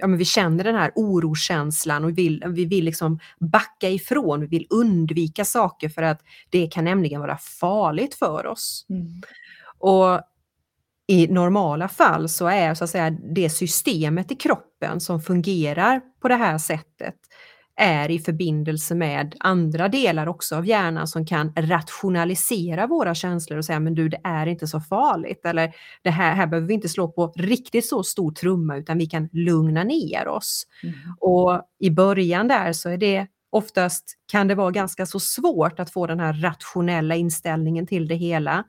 ja, 0.00 0.06
men 0.06 0.18
vi 0.18 0.24
känner 0.24 0.64
den 0.64 0.74
här 0.74 0.92
orokänslan 0.94 2.04
och 2.04 2.10
vi 2.10 2.14
vill, 2.14 2.44
vi 2.46 2.64
vill 2.64 2.84
liksom 2.84 3.18
backa 3.38 3.88
ifrån, 3.88 4.40
vi 4.40 4.46
vill 4.46 4.66
undvika 4.70 5.44
saker 5.44 5.88
för 5.88 6.02
att 6.02 6.20
det 6.50 6.66
kan 6.66 6.84
nämligen 6.84 7.20
vara 7.20 7.36
farligt 7.36 8.14
för 8.14 8.46
oss. 8.46 8.86
Mm. 8.90 9.22
Och 9.78 10.20
i 11.06 11.26
normala 11.26 11.88
fall 11.88 12.28
så 12.28 12.46
är 12.46 12.74
så 12.74 12.84
att 12.84 12.90
säga 12.90 13.10
det 13.10 13.50
systemet 13.50 14.32
i 14.32 14.36
kroppen 14.36 15.00
som 15.00 15.20
fungerar 15.20 16.00
på 16.20 16.28
det 16.28 16.34
här 16.34 16.58
sättet 16.58 17.14
är 17.80 18.10
i 18.10 18.18
förbindelse 18.18 18.94
med 18.94 19.34
andra 19.40 19.88
delar 19.88 20.26
också 20.26 20.56
av 20.56 20.66
hjärnan 20.66 21.06
som 21.06 21.26
kan 21.26 21.52
rationalisera 21.56 22.86
våra 22.86 23.14
känslor 23.14 23.58
och 23.58 23.64
säga 23.64 23.80
men 23.80 23.94
du 23.94 24.08
det 24.08 24.20
är 24.24 24.46
inte 24.46 24.66
så 24.66 24.80
farligt 24.80 25.46
eller 25.46 25.72
det 26.02 26.10
här, 26.10 26.34
här 26.34 26.46
behöver 26.46 26.68
vi 26.68 26.74
inte 26.74 26.88
slå 26.88 27.08
på 27.08 27.32
riktigt 27.36 27.86
så 27.86 28.02
stor 28.02 28.32
trumma 28.32 28.76
utan 28.76 28.98
vi 28.98 29.06
kan 29.06 29.28
lugna 29.32 29.84
ner 29.84 30.28
oss. 30.28 30.66
Mm. 30.82 30.94
Och 31.20 31.62
i 31.78 31.90
början 31.90 32.48
där 32.48 32.72
så 32.72 32.88
är 32.88 32.96
det 32.96 33.26
oftast 33.50 34.04
kan 34.32 34.48
det 34.48 34.54
vara 34.54 34.70
ganska 34.70 35.06
så 35.06 35.20
svårt 35.20 35.80
att 35.80 35.90
få 35.90 36.06
den 36.06 36.20
här 36.20 36.32
rationella 36.32 37.16
inställningen 37.16 37.86
till 37.86 38.08
det 38.08 38.14
hela. 38.14 38.64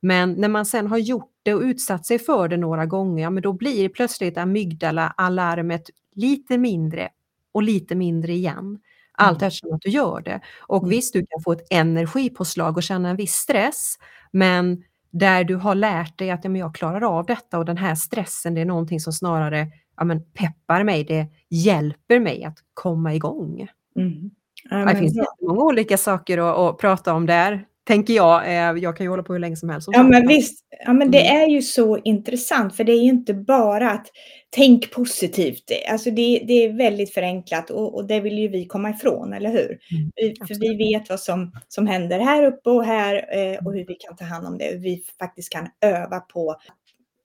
Men 0.00 0.32
när 0.32 0.48
man 0.48 0.66
sen 0.66 0.86
har 0.86 0.98
gjort 0.98 1.32
det 1.42 1.54
och 1.54 1.62
utsatt 1.62 2.06
sig 2.06 2.18
för 2.18 2.48
det 2.48 2.56
några 2.56 2.86
gånger, 2.86 3.22
ja, 3.22 3.30
men 3.30 3.42
då 3.42 3.52
blir 3.52 3.88
plötsligt 3.88 4.38
amygdala-alarmet 4.38 5.90
lite 6.14 6.58
mindre 6.58 7.08
och 7.52 7.62
lite 7.62 7.94
mindre 7.94 8.32
igen. 8.32 8.78
Allt 9.12 9.38
mm. 9.38 9.46
eftersom 9.46 9.72
att 9.72 9.80
du 9.80 9.90
gör 9.90 10.20
det. 10.20 10.40
Och 10.60 10.82
mm. 10.82 10.90
visst, 10.90 11.12
du 11.12 11.26
kan 11.26 11.42
få 11.44 11.52
ett 11.52 11.66
energipåslag 11.70 12.76
och 12.76 12.82
känna 12.82 13.08
en 13.08 13.16
viss 13.16 13.34
stress, 13.34 13.94
men 14.30 14.84
där 15.10 15.44
du 15.44 15.56
har 15.56 15.74
lärt 15.74 16.18
dig 16.18 16.30
att 16.30 16.44
ja, 16.44 16.50
men 16.50 16.60
jag 16.60 16.74
klarar 16.74 17.18
av 17.18 17.26
detta 17.26 17.58
och 17.58 17.64
den 17.64 17.76
här 17.76 17.94
stressen 17.94 18.54
det 18.54 18.60
är 18.60 18.64
någonting 18.64 19.00
som 19.00 19.12
snarare 19.12 19.66
ja, 19.96 20.04
men 20.04 20.22
peppar 20.32 20.84
mig, 20.84 21.04
det 21.04 21.26
hjälper 21.48 22.20
mig 22.20 22.44
att 22.44 22.58
komma 22.74 23.14
igång. 23.14 23.68
Mm. 23.96 24.30
Ja, 24.70 24.76
det 24.76 24.96
finns 24.96 25.16
många 25.40 25.60
olika 25.60 25.98
saker 25.98 26.38
att, 26.38 26.58
att, 26.58 26.78
prata 26.78 27.14
om 27.14 27.26
där 27.26 27.64
tänker 27.90 28.14
jag. 28.14 28.46
Eh, 28.46 28.82
jag 28.82 28.96
kan 28.96 29.04
ju 29.04 29.10
hålla 29.10 29.22
på 29.22 29.32
hur 29.32 29.40
länge 29.40 29.56
som 29.56 29.68
helst. 29.68 29.88
Ja, 29.92 30.02
men 30.02 30.28
visst. 30.28 30.64
Ja, 30.84 30.92
men 30.92 31.10
det 31.10 31.26
mm. 31.26 31.42
är 31.42 31.46
ju 31.46 31.62
så 31.62 31.98
intressant, 31.98 32.76
för 32.76 32.84
det 32.84 32.92
är 32.92 33.02
ju 33.02 33.08
inte 33.08 33.34
bara 33.34 33.90
att 33.90 34.06
tänk 34.50 34.90
positivt. 34.90 35.70
Alltså 35.90 36.10
det, 36.10 36.44
det 36.46 36.52
är 36.52 36.72
väldigt 36.72 37.14
förenklat 37.14 37.70
och, 37.70 37.94
och, 37.94 38.06
det 38.06 38.20
vill 38.20 38.38
ju 38.38 38.48
vi 38.48 38.66
komma 38.66 38.90
ifrån, 38.90 39.32
eller 39.32 39.50
hur? 39.50 39.68
Mm, 39.68 40.10
vi, 40.16 40.34
för 40.48 40.60
vi 40.60 40.76
vet 40.76 41.08
vad 41.08 41.20
som, 41.20 41.52
som 41.68 41.86
händer 41.86 42.18
här 42.18 42.44
uppe 42.44 42.70
och 42.70 42.84
här 42.84 43.14
eh, 43.14 43.66
och 43.66 43.72
hur 43.72 43.86
vi 43.86 43.94
kan 43.94 44.16
ta 44.16 44.24
hand 44.24 44.46
om 44.46 44.58
det. 44.58 44.76
Vi 44.78 45.02
faktiskt 45.18 45.52
kan 45.52 45.68
öva 45.80 46.20
på 46.20 46.56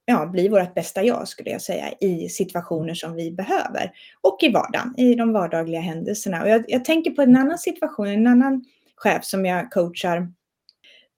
ja, 0.04 0.26
bli 0.26 0.48
vårt 0.48 0.74
bästa 0.74 1.02
jag 1.02 1.28
skulle 1.28 1.50
jag 1.50 1.62
säga 1.62 1.84
i 2.00 2.28
situationer 2.28 2.94
som 2.94 3.14
vi 3.14 3.32
behöver 3.32 3.90
och 4.20 4.38
i 4.42 4.48
vardagen, 4.48 4.94
i 4.96 5.14
de 5.14 5.32
vardagliga 5.32 5.80
händelserna. 5.80 6.42
Och 6.42 6.48
jag, 6.48 6.64
jag 6.68 6.84
tänker 6.84 7.10
på 7.10 7.22
en 7.22 7.36
annan 7.36 7.58
situation, 7.58 8.06
en 8.06 8.26
annan 8.26 8.64
chef 8.96 9.24
som 9.24 9.46
jag 9.46 9.70
coachar 9.70 10.28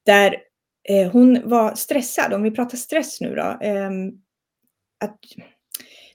där 0.09 0.37
eh, 0.89 1.11
hon 1.11 1.49
var 1.49 1.75
stressad, 1.75 2.33
om 2.33 2.43
vi 2.43 2.51
pratar 2.51 2.77
stress 2.77 3.21
nu 3.21 3.35
då. 3.35 3.59
Eh, 3.67 3.91
att 5.05 5.19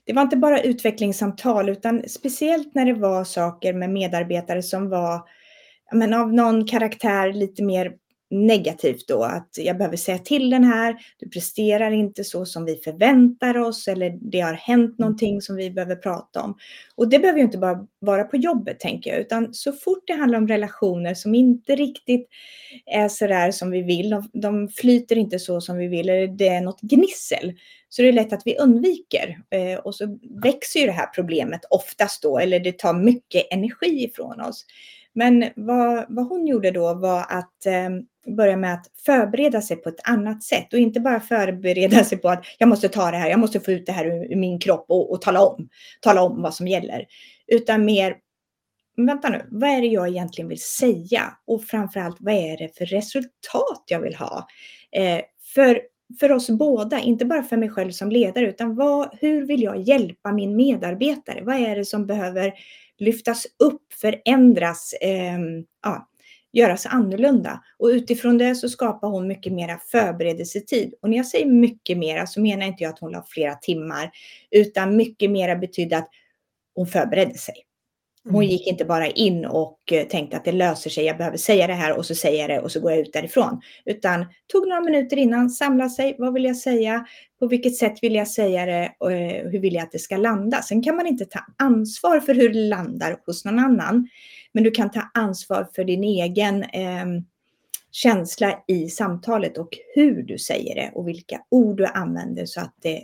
det 0.06 0.12
var 0.12 0.22
inte 0.22 0.36
bara 0.36 0.62
utvecklingssamtal 0.62 1.68
utan 1.68 2.08
speciellt 2.08 2.74
när 2.74 2.84
det 2.84 2.94
var 2.94 3.24
saker 3.24 3.72
med 3.72 3.90
medarbetare 3.90 4.62
som 4.62 4.88
var 4.88 5.28
men, 5.92 6.14
av 6.14 6.32
någon 6.32 6.66
karaktär 6.66 7.32
lite 7.32 7.62
mer 7.62 7.92
negativt 8.30 9.08
då, 9.08 9.22
att 9.22 9.48
jag 9.56 9.78
behöver 9.78 9.96
säga 9.96 10.18
till 10.18 10.50
den 10.50 10.64
här, 10.64 10.96
du 11.18 11.28
presterar 11.28 11.90
inte 11.90 12.24
så 12.24 12.46
som 12.46 12.64
vi 12.64 12.76
förväntar 12.76 13.58
oss 13.58 13.88
eller 13.88 14.18
det 14.30 14.40
har 14.40 14.52
hänt 14.52 14.84
mm. 14.84 14.94
någonting 14.98 15.40
som 15.40 15.56
vi 15.56 15.70
behöver 15.70 15.96
prata 15.96 16.42
om. 16.42 16.56
Och 16.94 17.08
det 17.08 17.18
behöver 17.18 17.38
ju 17.38 17.44
inte 17.44 17.58
bara 17.58 17.86
vara 17.98 18.24
på 18.24 18.36
jobbet 18.36 18.80
tänker 18.80 19.10
jag, 19.10 19.20
utan 19.20 19.54
så 19.54 19.72
fort 19.72 20.02
det 20.06 20.12
handlar 20.12 20.38
om 20.38 20.48
relationer 20.48 21.14
som 21.14 21.34
inte 21.34 21.76
riktigt 21.76 22.28
är 22.86 23.08
så 23.08 23.26
där 23.26 23.50
som 23.50 23.70
vi 23.70 23.82
vill, 23.82 24.10
de, 24.10 24.30
de 24.32 24.68
flyter 24.68 25.18
inte 25.18 25.38
så 25.38 25.60
som 25.60 25.76
vi 25.76 25.88
vill 25.88 26.08
eller 26.08 26.26
det 26.26 26.48
är 26.48 26.60
något 26.60 26.80
gnissel, 26.80 27.52
så 27.88 28.02
det 28.02 28.08
är 28.08 28.12
lätt 28.12 28.32
att 28.32 28.42
vi 28.44 28.58
undviker. 28.58 29.38
Eh, 29.50 29.78
och 29.78 29.94
så 29.94 30.18
växer 30.42 30.80
ju 30.80 30.86
det 30.86 30.92
här 30.92 31.06
problemet 31.06 31.60
oftast 31.70 32.22
då, 32.22 32.38
eller 32.38 32.60
det 32.60 32.78
tar 32.78 32.94
mycket 32.94 33.46
energi 33.50 34.04
ifrån 34.04 34.40
oss. 34.40 34.66
Men 35.12 35.44
vad, 35.56 36.04
vad 36.08 36.28
hon 36.28 36.46
gjorde 36.46 36.70
då 36.70 36.94
var 36.94 37.20
att 37.20 37.66
eh, 37.66 37.90
börja 38.26 38.56
med 38.56 38.74
att 38.74 38.86
förbereda 39.06 39.62
sig 39.62 39.76
på 39.76 39.88
ett 39.88 40.08
annat 40.08 40.42
sätt 40.42 40.72
och 40.72 40.78
inte 40.78 41.00
bara 41.00 41.20
förbereda 41.20 42.04
sig 42.04 42.18
på 42.18 42.28
att 42.28 42.44
jag 42.58 42.68
måste 42.68 42.88
ta 42.88 43.10
det 43.10 43.16
här, 43.16 43.30
jag 43.30 43.38
måste 43.38 43.60
få 43.60 43.70
ut 43.70 43.86
det 43.86 43.92
här 43.92 44.06
ur, 44.06 44.36
min 44.36 44.58
kropp 44.58 44.84
och, 44.88 45.12
och, 45.12 45.22
tala 45.22 45.46
om, 45.46 45.68
tala 46.00 46.22
om 46.22 46.42
vad 46.42 46.54
som 46.54 46.68
gäller. 46.68 47.06
Utan 47.46 47.84
mer, 47.84 48.16
vänta 48.96 49.28
nu, 49.28 49.46
vad 49.50 49.70
är 49.70 49.80
det 49.80 49.86
jag 49.86 50.08
egentligen 50.08 50.48
vill 50.48 50.62
säga? 50.62 51.22
Och 51.46 51.64
framförallt, 51.64 52.16
vad 52.20 52.34
är 52.34 52.56
det 52.56 52.76
för 52.76 52.86
resultat 52.86 53.84
jag 53.86 54.00
vill 54.00 54.14
ha? 54.14 54.46
Eh, 54.92 55.20
för, 55.54 55.80
för 56.20 56.32
oss 56.32 56.50
båda, 56.50 57.00
inte 57.00 57.24
bara 57.24 57.42
för 57.42 57.56
mig 57.56 57.68
själv 57.70 57.90
som 57.90 58.10
ledare, 58.10 58.48
utan 58.48 58.74
vad, 58.74 59.08
hur 59.20 59.46
vill 59.46 59.62
jag 59.62 59.80
hjälpa 59.80 60.32
min 60.32 60.56
medarbetare? 60.56 61.42
Vad 61.44 61.56
är 61.56 61.76
det 61.76 61.84
som 61.84 62.06
behöver 62.06 62.52
lyftas 62.98 63.46
upp, 63.58 63.92
förändras, 64.00 64.92
eh, 65.00 65.38
ja, 65.82 66.08
göras 66.54 66.86
annorlunda. 66.86 67.60
Och 67.78 67.86
utifrån 67.86 68.38
det 68.38 68.54
så 68.54 68.68
skapar 68.68 69.08
hon 69.08 69.28
mycket 69.28 69.52
mera 69.52 69.78
förberedelsetid. 69.90 70.94
Och 71.02 71.10
när 71.10 71.16
jag 71.16 71.26
säger 71.26 71.46
mycket 71.46 71.98
mera 71.98 72.26
så 72.26 72.40
menar 72.40 72.66
inte 72.66 72.82
jag 72.82 72.90
att 72.90 72.98
hon 72.98 73.12
la 73.12 73.24
flera 73.28 73.54
timmar, 73.54 74.10
utan 74.50 74.96
mycket 74.96 75.30
mera 75.30 75.56
betyder 75.56 75.96
att 75.96 76.08
hon 76.74 76.86
förberedde 76.86 77.38
sig. 77.38 77.54
Hon 78.24 78.34
mm. 78.34 78.48
gick 78.48 78.66
inte 78.66 78.84
bara 78.84 79.06
in 79.06 79.44
och 79.44 79.92
eh, 79.92 80.06
tänkte 80.06 80.36
att 80.36 80.44
det 80.44 80.52
löser 80.52 80.90
sig, 80.90 81.04
jag 81.04 81.16
behöver 81.16 81.36
säga 81.36 81.66
det 81.66 81.74
här 81.74 81.98
och 81.98 82.06
så 82.06 82.14
säger 82.14 82.40
jag 82.40 82.50
det 82.50 82.60
och 82.60 82.72
så 82.72 82.80
går 82.80 82.90
jag 82.90 83.00
ut 83.00 83.12
därifrån. 83.12 83.60
Utan 83.84 84.26
tog 84.52 84.68
några 84.68 84.80
minuter 84.80 85.16
innan, 85.16 85.50
samla 85.50 85.88
sig, 85.88 86.16
vad 86.18 86.34
vill 86.34 86.44
jag 86.44 86.56
säga, 86.56 87.06
på 87.38 87.46
vilket 87.46 87.76
sätt 87.76 87.94
vill 88.02 88.14
jag 88.14 88.28
säga 88.28 88.66
det 88.66 88.94
och 88.98 89.12
eh, 89.12 89.50
hur 89.50 89.58
vill 89.58 89.74
jag 89.74 89.82
att 89.82 89.92
det 89.92 89.98
ska 89.98 90.16
landa. 90.16 90.62
Sen 90.62 90.82
kan 90.82 90.96
man 90.96 91.06
inte 91.06 91.24
ta 91.24 91.40
ansvar 91.58 92.20
för 92.20 92.34
hur 92.34 92.48
det 92.48 92.68
landar 92.68 93.16
hos 93.26 93.44
någon 93.44 93.58
annan, 93.58 94.08
men 94.54 94.64
du 94.64 94.70
kan 94.70 94.90
ta 94.90 95.10
ansvar 95.14 95.68
för 95.74 95.84
din 95.84 96.04
egen 96.04 96.62
eh, 96.62 97.06
känsla 97.90 98.64
i 98.68 98.88
samtalet 98.88 99.58
och 99.58 99.68
hur 99.94 100.22
du 100.22 100.38
säger 100.38 100.74
det 100.74 100.92
och 100.94 101.08
vilka 101.08 101.40
ord 101.48 101.76
du 101.76 101.86
använder 101.86 102.46
så 102.46 102.60
att 102.60 102.74
det 102.82 102.96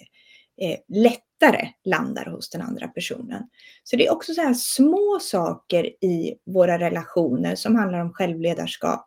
eh, 0.61 0.79
lättare 0.89 1.69
landar 1.85 2.25
hos 2.25 2.51
den 2.51 2.63
andra 2.63 2.89
personen. 2.89 3.43
Så 3.85 3.97
det 3.97 4.07
är 4.07 4.13
också 4.13 4.35
så 4.35 4.41
här 4.41 4.55
små 4.55 5.19
saker 5.21 6.05
i 6.05 6.35
våra 6.47 6.79
relationer 6.79 7.55
som 7.55 7.77
handlar 7.77 8.01
om 8.01 8.13
självledarskap. 8.13 9.07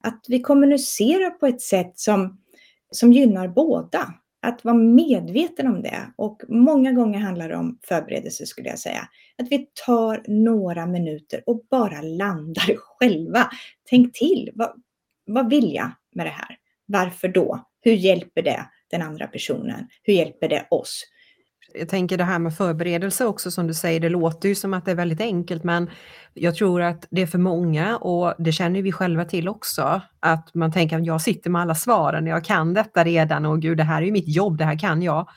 Att 0.00 0.24
vi 0.28 0.40
kommunicerar 0.40 1.30
på 1.30 1.46
ett 1.46 1.60
sätt 1.60 1.98
som, 1.98 2.42
som 2.90 3.12
gynnar 3.12 3.48
båda. 3.48 4.14
Att 4.44 4.64
vara 4.64 4.74
medveten 4.74 5.66
om 5.66 5.82
det. 5.82 6.12
Och 6.16 6.42
många 6.48 6.92
gånger 6.92 7.18
handlar 7.18 7.48
det 7.48 7.56
om 7.56 7.78
förberedelse 7.82 8.46
skulle 8.46 8.68
jag 8.68 8.78
säga. 8.78 9.08
Att 9.42 9.48
vi 9.50 9.66
tar 9.86 10.22
några 10.28 10.86
minuter 10.86 11.42
och 11.46 11.66
bara 11.70 12.02
landar 12.02 12.76
själva. 12.76 13.50
Tänk 13.90 14.14
till. 14.14 14.50
Vad, 14.54 14.82
vad 15.26 15.50
vill 15.50 15.74
jag 15.74 15.90
med 16.14 16.26
det 16.26 16.30
här? 16.30 16.56
Varför 16.86 17.28
då? 17.28 17.66
Hur 17.80 17.92
hjälper 17.92 18.42
det 18.42 18.66
den 18.90 19.02
andra 19.02 19.26
personen? 19.26 19.88
Hur 20.02 20.14
hjälper 20.14 20.48
det 20.48 20.66
oss? 20.70 21.04
Jag 21.78 21.88
tänker 21.88 22.18
det 22.18 22.24
här 22.24 22.38
med 22.38 22.56
förberedelse 22.56 23.26
också 23.26 23.50
som 23.50 23.66
du 23.66 23.74
säger, 23.74 24.00
det 24.00 24.08
låter 24.08 24.48
ju 24.48 24.54
som 24.54 24.74
att 24.74 24.84
det 24.84 24.90
är 24.90 24.94
väldigt 24.94 25.20
enkelt 25.20 25.64
men 25.64 25.90
jag 26.34 26.54
tror 26.54 26.82
att 26.82 27.06
det 27.10 27.22
är 27.22 27.26
för 27.26 27.38
många 27.38 27.96
och 27.96 28.34
det 28.38 28.52
känner 28.52 28.82
vi 28.82 28.92
själva 28.92 29.24
till 29.24 29.48
också, 29.48 30.00
att 30.20 30.54
man 30.54 30.72
tänker 30.72 30.96
att 30.96 31.06
jag 31.06 31.20
sitter 31.20 31.50
med 31.50 31.62
alla 31.62 31.74
svaren, 31.74 32.26
jag 32.26 32.44
kan 32.44 32.74
detta 32.74 33.04
redan 33.04 33.46
och 33.46 33.62
gud 33.62 33.78
det 33.78 33.84
här 33.84 34.02
är 34.02 34.06
ju 34.06 34.12
mitt 34.12 34.36
jobb, 34.36 34.58
det 34.58 34.64
här 34.64 34.78
kan 34.78 35.02
jag. 35.02 35.28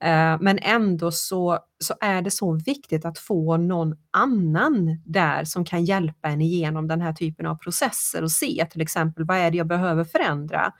Eh, 0.00 0.36
men 0.40 0.58
ändå 0.58 1.10
så, 1.10 1.58
så 1.84 1.94
är 2.00 2.22
det 2.22 2.30
så 2.30 2.52
viktigt 2.52 3.04
att 3.04 3.18
få 3.18 3.56
någon 3.56 3.94
annan 4.10 5.02
där 5.04 5.44
som 5.44 5.64
kan 5.64 5.84
hjälpa 5.84 6.28
en 6.28 6.40
igenom 6.40 6.88
den 6.88 7.00
här 7.00 7.12
typen 7.12 7.46
av 7.46 7.56
processer 7.56 8.22
och 8.22 8.32
se 8.32 8.66
till 8.70 8.80
exempel 8.80 9.24
vad 9.24 9.36
är 9.36 9.50
det 9.50 9.56
jag 9.56 9.66
behöver 9.66 10.04
förändra? 10.04 10.72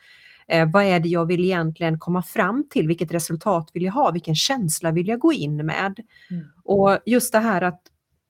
Eh, 0.48 0.70
vad 0.72 0.84
är 0.84 1.00
det 1.00 1.08
jag 1.08 1.26
vill 1.26 1.44
egentligen 1.44 1.98
komma 1.98 2.22
fram 2.22 2.68
till? 2.70 2.88
Vilket 2.88 3.12
resultat 3.12 3.70
vill 3.72 3.82
jag 3.82 3.92
ha? 3.92 4.10
Vilken 4.10 4.34
känsla 4.34 4.90
vill 4.90 5.08
jag 5.08 5.18
gå 5.18 5.32
in 5.32 5.56
med? 5.56 6.00
Mm. 6.30 6.44
Och 6.64 6.98
just 7.06 7.32
det 7.32 7.38
här 7.38 7.62
att 7.62 7.80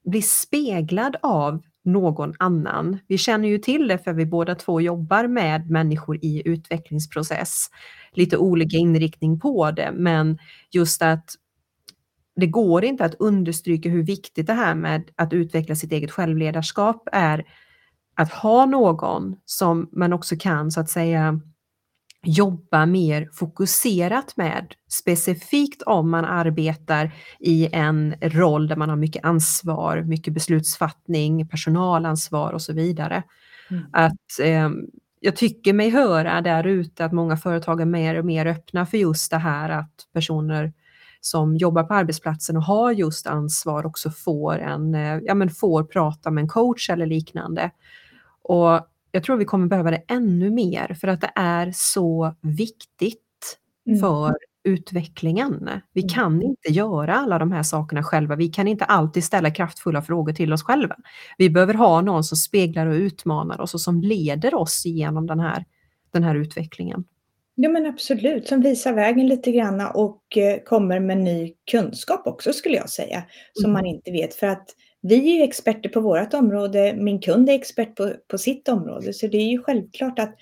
bli 0.05 0.22
speglad 0.22 1.16
av 1.22 1.62
någon 1.85 2.35
annan. 2.38 2.98
Vi 3.07 3.18
känner 3.18 3.48
ju 3.48 3.59
till 3.59 3.88
det 3.88 3.98
för 3.98 4.12
vi 4.12 4.27
båda 4.27 4.55
två 4.55 4.81
jobbar 4.81 5.27
med 5.27 5.70
människor 5.70 6.18
i 6.22 6.42
utvecklingsprocess. 6.44 7.66
Lite 8.12 8.37
olika 8.37 8.77
inriktning 8.77 9.40
på 9.40 9.70
det, 9.70 9.92
men 9.94 10.38
just 10.70 11.03
att 11.03 11.35
det 12.37 12.46
går 12.46 12.85
inte 12.85 13.05
att 13.05 13.14
understryka 13.14 13.88
hur 13.88 14.03
viktigt 14.03 14.46
det 14.46 14.53
här 14.53 14.74
med 14.74 15.11
att 15.16 15.33
utveckla 15.33 15.74
sitt 15.74 15.92
eget 15.92 16.11
självledarskap 16.11 17.09
är 17.12 17.44
att 18.14 18.33
ha 18.33 18.66
någon 18.66 19.37
som 19.44 19.88
man 19.92 20.12
också 20.12 20.37
kan 20.37 20.70
så 20.70 20.81
att 20.81 20.90
säga 20.90 21.40
jobba 22.25 22.87
mer 22.87 23.29
fokuserat 23.33 24.37
med, 24.37 24.75
specifikt 24.89 25.83
om 25.83 26.11
man 26.11 26.25
arbetar 26.25 27.15
i 27.41 27.69
en 27.73 28.15
roll 28.21 28.69
där 28.69 28.77
man 28.77 28.89
har 28.89 28.97
mycket 28.97 29.25
ansvar, 29.25 30.03
mycket 30.03 30.35
beslutsfattning, 30.35 31.49
personalansvar 31.49 32.53
och 32.53 32.63
så 32.63 32.73
vidare. 32.73 33.23
Mm. 33.71 33.85
Att 33.93 34.41
eh, 34.41 34.71
jag 35.21 35.37
tycker 35.37 35.73
mig 35.73 35.91
höra 35.91 36.41
där 36.41 36.67
ute 36.67 37.05
att 37.05 37.13
många 37.13 37.37
företag 37.37 37.81
är 37.81 37.85
mer 37.85 38.19
och 38.19 38.25
mer 38.25 38.47
öppna 38.47 38.87
för 38.87 38.99
just 38.99 39.31
det 39.31 39.39
här 39.39 39.71
att 39.71 39.95
personer 40.13 40.73
som 41.21 41.57
jobbar 41.57 41.83
på 41.83 41.95
arbetsplatsen 41.95 42.57
och 42.57 42.63
har 42.63 42.93
just 42.93 43.27
ansvar 43.27 43.87
också 43.87 44.11
får, 44.11 44.59
en, 44.59 44.95
eh, 44.95 45.19
ja, 45.23 45.35
men 45.35 45.51
får 45.51 45.85
prata 45.85 46.31
med 46.31 46.43
en 46.43 46.49
coach 46.49 46.91
eller 46.91 47.07
liknande. 47.07 47.71
Och 48.43 48.81
jag 49.14 49.24
tror 49.24 49.37
vi 49.37 49.44
kommer 49.44 49.66
behöva 49.66 49.90
det 49.90 50.03
ännu 50.09 50.50
mer 50.50 50.96
för 51.00 51.09
att 51.09 51.20
det 51.20 51.31
är 51.35 51.72
så 51.74 52.35
viktigt 52.40 53.59
mm. 53.87 54.00
för 54.00 54.37
utvecklingen. 54.64 55.70
Vi 55.92 56.00
mm. 56.00 56.09
kan 56.09 56.42
inte 56.42 56.72
göra 56.72 57.14
alla 57.14 57.38
de 57.38 57.53
här 57.53 57.62
sakerna 57.62 58.03
själva. 58.03 58.37
Vi 58.37 58.48
kan 58.48 58.68
inte 58.68 58.85
alltid 58.85 59.24
ställa 59.24 59.50
kraftfulla 59.50 60.03
frågor 60.03 60.33
till 60.33 60.53
oss 60.53 60.62
själva. 60.62 60.96
Vi 61.38 61.50
behöver 61.50 61.74
ha 61.74 62.00
någon 62.00 62.24
som 62.24 62.37
speglar 62.37 62.87
och 62.87 62.94
utmanar 62.94 63.61
oss 63.61 63.74
och 63.74 63.81
som 63.81 64.00
leder 64.00 64.55
oss 64.55 64.87
igenom 64.87 65.27
den 65.27 65.40
här, 65.40 65.64
den 66.12 66.22
här 66.22 66.35
utvecklingen. 66.35 67.05
Ja 67.55 67.68
men 67.68 67.87
absolut, 67.87 68.48
som 68.48 68.61
visar 68.61 68.92
vägen 68.92 69.27
lite 69.27 69.53
grann 69.53 69.81
och 69.94 70.37
eh, 70.37 70.62
kommer 70.64 71.00
med 71.00 71.18
ny 71.18 71.55
kunskap 71.70 72.27
också 72.27 72.53
skulle 72.53 72.77
jag 72.77 72.90
säga, 72.90 73.24
som 73.53 73.70
mm. 73.70 73.72
man 73.72 73.87
inte 73.87 74.11
vet. 74.11 74.35
För 74.35 74.46
att 74.46 74.68
vi 75.09 75.40
är 75.40 75.45
experter 75.45 75.88
på 75.88 76.01
vårt 76.01 76.35
område, 76.35 76.95
min 76.97 77.21
kund 77.21 77.51
är 77.51 77.55
expert 77.55 77.95
på, 77.95 78.12
på 78.29 78.38
sitt 78.38 78.69
område, 78.69 79.12
så 79.12 79.27
det 79.27 79.37
är 79.37 79.51
ju 79.51 79.62
självklart 79.62 80.19
att 80.19 80.35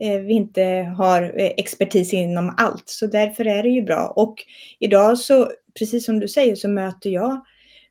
eh, 0.00 0.18
vi 0.18 0.32
inte 0.32 0.62
har 0.98 1.22
eh, 1.22 1.50
expertis 1.56 2.12
inom 2.12 2.54
allt, 2.56 2.88
så 2.88 3.06
därför 3.06 3.46
är 3.46 3.62
det 3.62 3.68
ju 3.68 3.82
bra. 3.82 4.12
Och 4.16 4.34
idag 4.78 5.18
så, 5.18 5.50
precis 5.78 6.04
som 6.04 6.20
du 6.20 6.28
säger, 6.28 6.56
så 6.56 6.68
möter 6.68 7.10
jag 7.10 7.44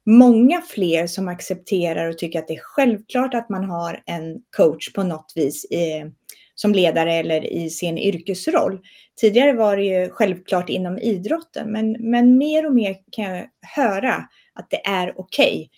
många 0.05 0.61
fler 0.61 1.07
som 1.07 1.27
accepterar 1.27 2.09
och 2.09 2.17
tycker 2.17 2.39
att 2.39 2.47
det 2.47 2.55
är 2.55 2.61
självklart 2.63 3.33
att 3.33 3.49
man 3.49 3.63
har 3.63 4.03
en 4.05 4.41
coach 4.57 4.93
på 4.93 5.03
något 5.03 5.33
vis 5.35 5.65
i, 5.65 6.11
som 6.55 6.73
ledare 6.73 7.13
eller 7.13 7.45
i 7.53 7.69
sin 7.69 7.97
yrkesroll. 7.97 8.79
Tidigare 9.21 9.53
var 9.53 9.77
det 9.77 9.83
ju 9.83 10.09
självklart 10.09 10.69
inom 10.69 10.99
idrotten, 10.99 11.71
men, 11.71 11.91
men 11.99 12.37
mer 12.37 12.65
och 12.65 12.73
mer 12.73 12.95
kan 13.11 13.25
jag 13.25 13.47
höra 13.75 14.13
att 14.53 14.69
det 14.69 14.87
är 14.87 15.19
okej. 15.19 15.53
Okay 15.53 15.69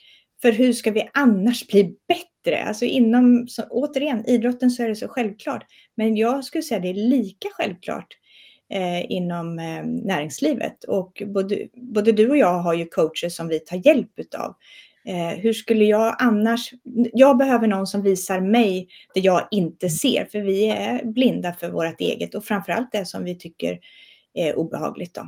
för 0.45 0.51
hur 0.51 0.73
ska 0.73 0.91
vi 0.91 1.09
annars 1.13 1.67
bli 1.67 1.95
bättre? 2.07 2.63
Alltså 2.63 2.85
inom, 2.85 3.47
så, 3.47 3.63
återigen, 3.69 4.25
idrotten 4.25 4.71
så 4.71 4.83
är 4.83 4.89
det 4.89 4.95
så 4.95 5.07
självklart. 5.07 5.65
Men 5.95 6.15
jag 6.15 6.43
skulle 6.43 6.61
säga 6.61 6.79
det 6.79 6.89
är 6.89 6.93
lika 6.93 7.47
självklart 7.53 8.07
eh, 8.73 9.11
inom 9.11 9.59
eh, 9.59 9.85
näringslivet. 9.85 10.83
Och 10.83 11.23
både, 11.25 11.67
både 11.73 12.11
du 12.11 12.29
och 12.29 12.37
jag 12.37 12.59
har 12.59 12.73
ju 12.73 12.85
coacher 12.85 13.29
som 13.29 13.47
vi 13.47 13.59
tar 13.59 13.87
hjälp 13.87 14.11
utav. 14.15 14.55
Eh, 15.05 15.39
hur 15.39 15.53
skulle 15.53 15.85
jag 15.85 16.15
annars... 16.19 16.73
Jag 17.13 17.37
behöver 17.37 17.67
någon 17.67 17.87
som 17.87 18.01
visar 18.01 18.39
mig 18.39 18.87
det 19.13 19.19
jag 19.19 19.47
inte 19.51 19.89
ser, 19.89 20.25
för 20.25 20.39
vi 20.39 20.67
är 20.67 21.05
blinda 21.05 21.53
för 21.53 21.69
vårt 21.69 22.01
eget 22.01 22.35
och 22.35 22.45
framförallt 22.45 22.91
det 22.91 23.05
som 23.05 23.23
vi 23.23 23.35
tycker 23.35 23.79
är 24.33 24.55
obehagligt. 24.55 25.13
Då. 25.13 25.27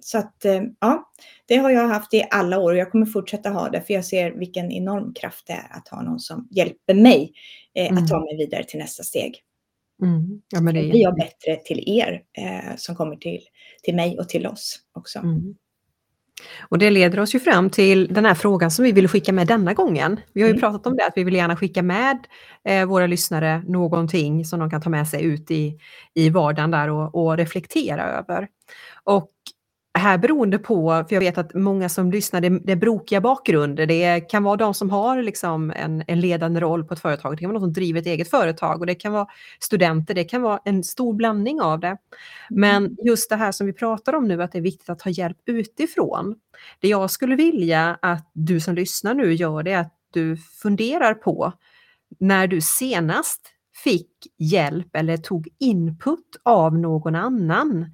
Så 0.00 0.18
att 0.18 0.44
eh, 0.44 0.62
ja, 0.80 1.10
det 1.46 1.56
har 1.56 1.70
jag 1.70 1.88
haft 1.88 2.14
i 2.14 2.24
alla 2.30 2.58
år 2.58 2.72
och 2.72 2.78
jag 2.78 2.92
kommer 2.92 3.06
fortsätta 3.06 3.50
ha 3.50 3.68
det 3.68 3.80
för 3.80 3.94
jag 3.94 4.04
ser 4.04 4.30
vilken 4.30 4.72
enorm 4.72 5.14
kraft 5.14 5.46
det 5.46 5.52
är 5.52 5.76
att 5.76 5.88
ha 5.88 6.02
någon 6.02 6.20
som 6.20 6.48
hjälper 6.50 6.94
mig 6.94 7.32
eh, 7.74 7.90
mm. 7.90 8.02
att 8.02 8.10
ta 8.10 8.20
mig 8.20 8.36
vidare 8.36 8.64
till 8.64 8.78
nästa 8.78 9.02
steg. 9.02 9.42
Mm. 10.02 10.42
Ja, 10.50 10.60
men 10.60 10.74
det 10.74 10.82
blir 10.82 11.02
jag 11.02 11.14
bättre 11.14 11.56
till 11.64 11.84
er 11.86 12.22
eh, 12.38 12.76
som 12.76 12.96
kommer 12.96 13.16
till, 13.16 13.40
till 13.82 13.94
mig 13.94 14.18
och 14.18 14.28
till 14.28 14.46
oss 14.46 14.78
också. 14.94 15.18
Mm. 15.18 15.54
Och 16.68 16.78
det 16.78 16.90
leder 16.90 17.20
oss 17.20 17.34
ju 17.34 17.40
fram 17.40 17.70
till 17.70 18.14
den 18.14 18.24
här 18.24 18.34
frågan 18.34 18.70
som 18.70 18.84
vi 18.84 18.92
vill 18.92 19.08
skicka 19.08 19.32
med 19.32 19.46
denna 19.46 19.74
gången. 19.74 20.20
Vi 20.32 20.42
har 20.42 20.48
ju 20.48 20.52
mm. 20.52 20.60
pratat 20.60 20.86
om 20.86 20.96
det, 20.96 21.06
att 21.06 21.12
vi 21.16 21.24
vill 21.24 21.34
gärna 21.34 21.56
skicka 21.56 21.82
med 21.82 22.18
eh, 22.64 22.86
våra 22.86 23.06
lyssnare 23.06 23.62
någonting 23.66 24.44
som 24.44 24.60
de 24.60 24.70
kan 24.70 24.82
ta 24.82 24.90
med 24.90 25.08
sig 25.08 25.24
ut 25.24 25.50
i, 25.50 25.78
i 26.14 26.30
vardagen 26.30 26.70
där 26.70 26.90
och, 26.90 27.14
och 27.14 27.36
reflektera 27.36 28.04
över. 28.04 28.48
Och 29.04 29.32
här 30.00 30.18
beroende 30.18 30.58
på, 30.58 31.04
för 31.08 31.16
jag 31.16 31.20
vet 31.20 31.38
att 31.38 31.54
många 31.54 31.88
som 31.88 32.10
lyssnar, 32.10 32.40
det, 32.40 32.48
det 32.48 32.72
är 32.72 32.76
brokiga 32.76 33.20
bakgrunder. 33.20 33.86
Det 33.86 34.20
kan 34.20 34.42
vara 34.42 34.56
de 34.56 34.74
som 34.74 34.90
har 34.90 35.22
liksom 35.22 35.70
en, 35.70 36.04
en 36.06 36.20
ledande 36.20 36.60
roll 36.60 36.84
på 36.84 36.94
ett 36.94 37.00
företag, 37.00 37.32
det 37.32 37.40
kan 37.40 37.50
vara 37.50 37.58
de 37.58 37.64
som 37.64 37.72
driver 37.72 38.00
ett 38.00 38.06
eget 38.06 38.30
företag 38.30 38.80
och 38.80 38.86
det 38.86 38.94
kan 38.94 39.12
vara 39.12 39.26
studenter, 39.60 40.14
det 40.14 40.24
kan 40.24 40.42
vara 40.42 40.60
en 40.64 40.84
stor 40.84 41.14
blandning 41.14 41.60
av 41.60 41.80
det. 41.80 41.96
Men 42.50 42.84
mm. 42.84 42.96
just 43.04 43.30
det 43.30 43.36
här 43.36 43.52
som 43.52 43.66
vi 43.66 43.72
pratar 43.72 44.14
om 44.14 44.28
nu, 44.28 44.42
att 44.42 44.52
det 44.52 44.58
är 44.58 44.62
viktigt 44.62 44.90
att 44.90 45.02
ha 45.02 45.10
hjälp 45.10 45.38
utifrån. 45.46 46.34
Det 46.80 46.88
jag 46.88 47.10
skulle 47.10 47.36
vilja 47.36 47.98
att 48.02 48.30
du 48.32 48.60
som 48.60 48.74
lyssnar 48.74 49.14
nu 49.14 49.32
gör, 49.32 49.62
det 49.62 49.72
är 49.72 49.80
att 49.80 49.94
du 50.12 50.36
funderar 50.36 51.14
på 51.14 51.52
när 52.18 52.46
du 52.46 52.60
senast 52.60 53.40
fick 53.84 54.10
hjälp 54.38 54.96
eller 54.96 55.16
tog 55.16 55.48
input 55.58 56.40
av 56.42 56.78
någon 56.78 57.14
annan 57.14 57.86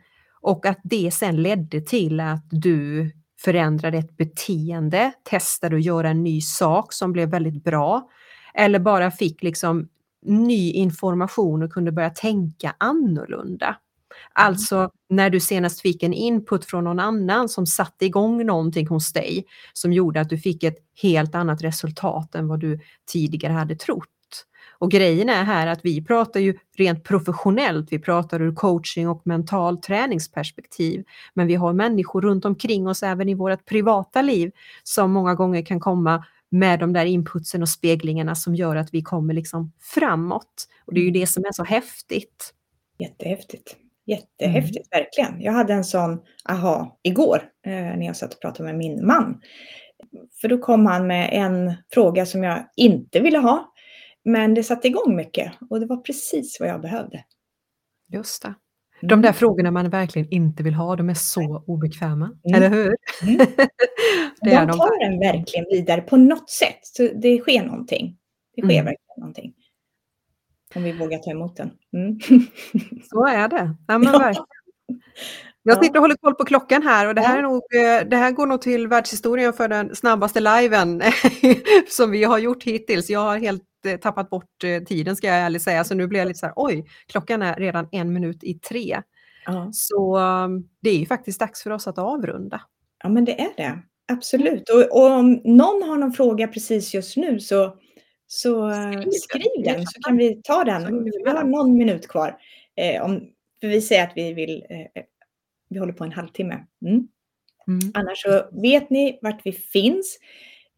och 0.46 0.66
att 0.66 0.80
det 0.82 1.11
sen 1.11 1.42
ledde 1.42 1.80
till 1.80 2.20
att 2.20 2.44
du 2.50 3.11
förändrade 3.40 3.98
ett 3.98 4.16
beteende, 4.16 5.12
testade 5.22 5.76
att 5.76 5.85
göra 5.85 6.11
en 6.11 6.22
ny 6.22 6.40
sak 6.40 6.92
som 6.92 7.12
blev 7.12 7.28
väldigt 7.28 7.64
bra. 7.64 8.09
Eller 8.54 8.78
bara 8.78 9.11
fick 9.11 9.42
liksom 9.42 9.88
ny 10.26 10.72
information 10.72 11.62
och 11.62 11.72
kunde 11.72 11.92
börja 11.92 12.11
tänka 12.11 12.74
annorlunda. 12.78 13.66
Mm. 13.66 13.78
Alltså 14.32 14.90
när 15.09 15.30
du 15.30 15.40
senast 15.40 15.80
fick 15.80 16.02
en 16.02 16.14
input 16.14 16.64
från 16.64 16.85
någon 16.85 17.00
annan 17.00 17.48
som 17.48 17.66
satte 17.66 18.06
igång 18.06 18.46
någonting 18.46 18.87
hos 18.87 19.12
dig 19.12 19.44
som 19.72 19.92
gjorde 19.92 20.20
att 20.20 20.28
du 20.28 20.38
fick 20.38 20.62
ett 20.64 20.78
helt 21.02 21.35
annat 21.35 21.62
resultat 21.62 22.35
än 22.35 22.48
vad 22.48 22.61
du 22.61 22.80
tidigare 23.12 23.52
hade 23.52 23.76
trott. 23.76 24.09
Och 24.78 24.90
grejen 24.90 25.28
är 25.28 25.44
här 25.44 25.66
att 25.66 25.80
vi 25.82 26.04
pratar 26.04 26.40
ju 26.40 26.58
rent 26.76 27.04
professionellt, 27.04 27.92
vi 27.92 27.98
pratar 27.98 28.42
ur 28.42 28.54
coaching 28.54 29.08
och 29.08 29.26
mental 29.26 29.76
träningsperspektiv. 29.76 31.04
Men 31.34 31.46
vi 31.46 31.54
har 31.54 31.72
människor 31.72 32.22
runt 32.22 32.44
omkring 32.44 32.88
oss 32.88 33.02
även 33.02 33.28
i 33.28 33.34
vårt 33.34 33.64
privata 33.64 34.22
liv 34.22 34.52
som 34.82 35.12
många 35.12 35.34
gånger 35.34 35.62
kan 35.62 35.80
komma 35.80 36.24
med 36.48 36.80
de 36.80 36.92
där 36.92 37.04
inputsen 37.04 37.62
och 37.62 37.68
speglingarna 37.68 38.34
som 38.34 38.54
gör 38.54 38.76
att 38.76 38.94
vi 38.94 39.02
kommer 39.02 39.34
liksom 39.34 39.72
framåt. 39.80 40.68
Och 40.84 40.94
det 40.94 41.00
är 41.00 41.04
ju 41.04 41.10
det 41.10 41.26
som 41.26 41.44
är 41.44 41.52
så 41.52 41.64
häftigt. 41.64 42.54
Jättehäftigt. 42.98 43.76
Jättehäftigt, 44.06 44.88
mm. 44.92 45.04
verkligen. 45.04 45.42
Jag 45.42 45.52
hade 45.52 45.72
en 45.72 45.84
sån 45.84 46.20
aha 46.48 46.98
igår 47.02 47.42
eh, 47.66 47.72
när 47.72 48.06
jag 48.06 48.16
satt 48.16 48.34
och 48.34 48.40
pratade 48.40 48.64
med 48.64 48.78
min 48.78 49.06
man. 49.06 49.40
För 50.40 50.48
då 50.48 50.58
kom 50.58 50.86
han 50.86 51.06
med 51.06 51.28
en 51.32 51.74
fråga 51.90 52.26
som 52.26 52.44
jag 52.44 52.66
inte 52.76 53.20
ville 53.20 53.38
ha. 53.38 53.72
Men 54.26 54.54
det 54.54 54.62
satte 54.62 54.88
igång 54.88 55.16
mycket 55.16 55.52
och 55.70 55.80
det 55.80 55.86
var 55.86 55.96
precis 55.96 56.60
vad 56.60 56.68
jag 56.68 56.80
behövde. 56.80 57.24
Just 58.12 58.42
det. 58.42 58.54
De 59.00 59.22
där 59.22 59.28
mm. 59.28 59.34
frågorna 59.34 59.70
man 59.70 59.90
verkligen 59.90 60.28
inte 60.30 60.62
vill 60.62 60.74
ha, 60.74 60.96
de 60.96 61.10
är 61.10 61.14
så 61.14 61.64
obekväma, 61.66 62.30
mm. 62.44 62.56
eller 62.56 62.70
hur? 62.70 62.96
Mm. 63.22 63.36
det 64.40 64.66
de 64.66 64.78
tar 64.78 65.04
en 65.04 65.18
verkligen 65.18 65.66
vidare 65.70 66.00
på 66.00 66.16
något 66.16 66.50
sätt. 66.50 66.78
Så 66.82 67.08
det 67.14 67.38
sker 67.38 67.64
någonting. 67.64 68.16
Det 68.56 68.62
sker 68.62 68.74
mm. 68.74 68.84
verkligen 68.84 69.18
någonting. 69.18 69.54
Om 70.74 70.82
vi 70.82 70.92
vågar 70.92 71.18
ta 71.18 71.30
emot 71.30 71.56
den. 71.56 71.70
Mm. 71.92 72.18
så 73.10 73.26
är 73.26 73.48
det. 73.48 73.74
Ja, 73.88 73.98
men 73.98 74.12
verkligen. 74.12 74.46
Jag 75.62 75.84
sitter 75.84 75.98
och 75.98 76.02
håller 76.02 76.16
koll 76.16 76.34
på 76.34 76.44
klockan 76.44 76.82
här 76.82 77.08
och 77.08 77.14
det 77.14 77.20
här, 77.20 77.38
är 77.38 77.42
nog, 77.42 77.54
eh, 77.54 78.08
det 78.08 78.16
här 78.16 78.30
går 78.30 78.46
nog 78.46 78.60
till 78.60 78.88
världshistorien 78.88 79.52
för 79.52 79.68
den 79.68 79.96
snabbaste 79.96 80.40
liven 80.40 81.02
som 81.88 82.10
vi 82.10 82.24
har 82.24 82.38
gjort 82.38 82.62
hittills. 82.62 83.10
Jag 83.10 83.20
har 83.20 83.38
helt 83.38 83.62
tappat 83.87 84.31
bort 84.31 84.64
eh, 84.64 84.83
tiden 84.83 85.16
ska 85.16 85.27
jag 85.27 85.37
ärligt 85.37 85.62
säga, 85.62 85.85
så 85.85 85.94
nu 85.94 86.07
blir 86.07 86.20
jag 86.20 86.29
lite 86.29 86.38
så 86.38 86.46
här, 86.46 86.53
oj, 86.57 86.87
klockan 87.07 87.42
är 87.42 87.55
redan 87.55 87.88
en 87.92 88.12
minut 88.12 88.44
i 88.44 88.55
tre. 88.55 89.03
Ja. 89.46 89.70
Så 89.72 90.18
um, 90.18 90.68
det 90.81 90.90
är 90.90 90.99
ju 90.99 91.07
faktiskt 91.07 91.40
dags 91.40 91.62
för 91.62 91.70
oss 91.70 91.87
att 91.87 91.99
avrunda. 91.99 92.61
Ja, 93.03 93.09
men 93.09 93.25
det 93.25 93.40
är 93.40 93.51
det. 93.57 93.79
Absolut. 94.12 94.70
Och, 94.70 95.03
och 95.03 95.11
om 95.11 95.40
någon 95.44 95.83
har 95.88 95.96
någon 95.96 96.12
fråga 96.12 96.49
precis 96.49 96.94
just 96.94 97.16
nu 97.16 97.40
så, 97.40 97.77
så 98.27 98.70
skriv, 98.70 99.11
skriv 99.11 99.64
den 99.64 99.87
så 99.87 100.01
kan 100.01 100.16
vi 100.16 100.40
ta 100.44 100.64
den. 100.64 101.05
Vi 101.05 101.31
har 101.31 101.44
någon 101.44 101.77
minut 101.77 102.09
kvar. 102.09 102.38
Eh, 102.77 103.05
om, 103.05 103.20
för 103.61 103.68
vi 103.68 103.81
säger 103.81 104.05
att 104.05 104.12
vi 104.16 104.33
vill, 104.33 104.64
eh, 104.70 105.03
vi 105.68 105.79
håller 105.79 105.92
på 105.92 106.05
en 106.05 106.12
halvtimme. 106.12 106.66
Mm. 106.83 107.09
Mm. 107.68 107.92
Annars 107.94 108.18
så 108.18 108.49
vet 108.53 108.90
ni 108.90 109.18
vart 109.22 109.40
vi 109.44 109.53
finns 109.53 110.18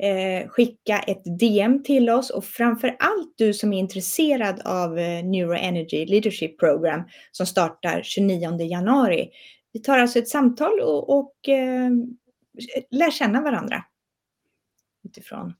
eh, 0.02 0.48
skicka 0.48 0.98
ett 0.98 1.38
DM 1.38 1.82
till 1.82 2.10
oss 2.10 2.30
och 2.30 2.44
framför 2.44 2.96
allt 2.98 3.32
du 3.36 3.54
som 3.54 3.72
är 3.72 3.78
intresserad 3.78 4.60
av 4.64 4.98
eh, 4.98 5.24
Neuroenergy 5.24 6.06
Leadership 6.06 6.58
Program 6.58 7.02
som 7.32 7.46
startar 7.46 8.02
29 8.02 8.60
januari. 8.60 9.30
Vi 9.72 9.80
tar 9.80 9.98
alltså 9.98 10.18
ett 10.18 10.28
samtal 10.28 10.80
och, 10.80 11.18
och 11.18 11.48
eh, 11.48 11.90
lär 12.90 13.10
känna 13.10 13.42
varandra 13.42 13.84
utifrån. 15.04 15.54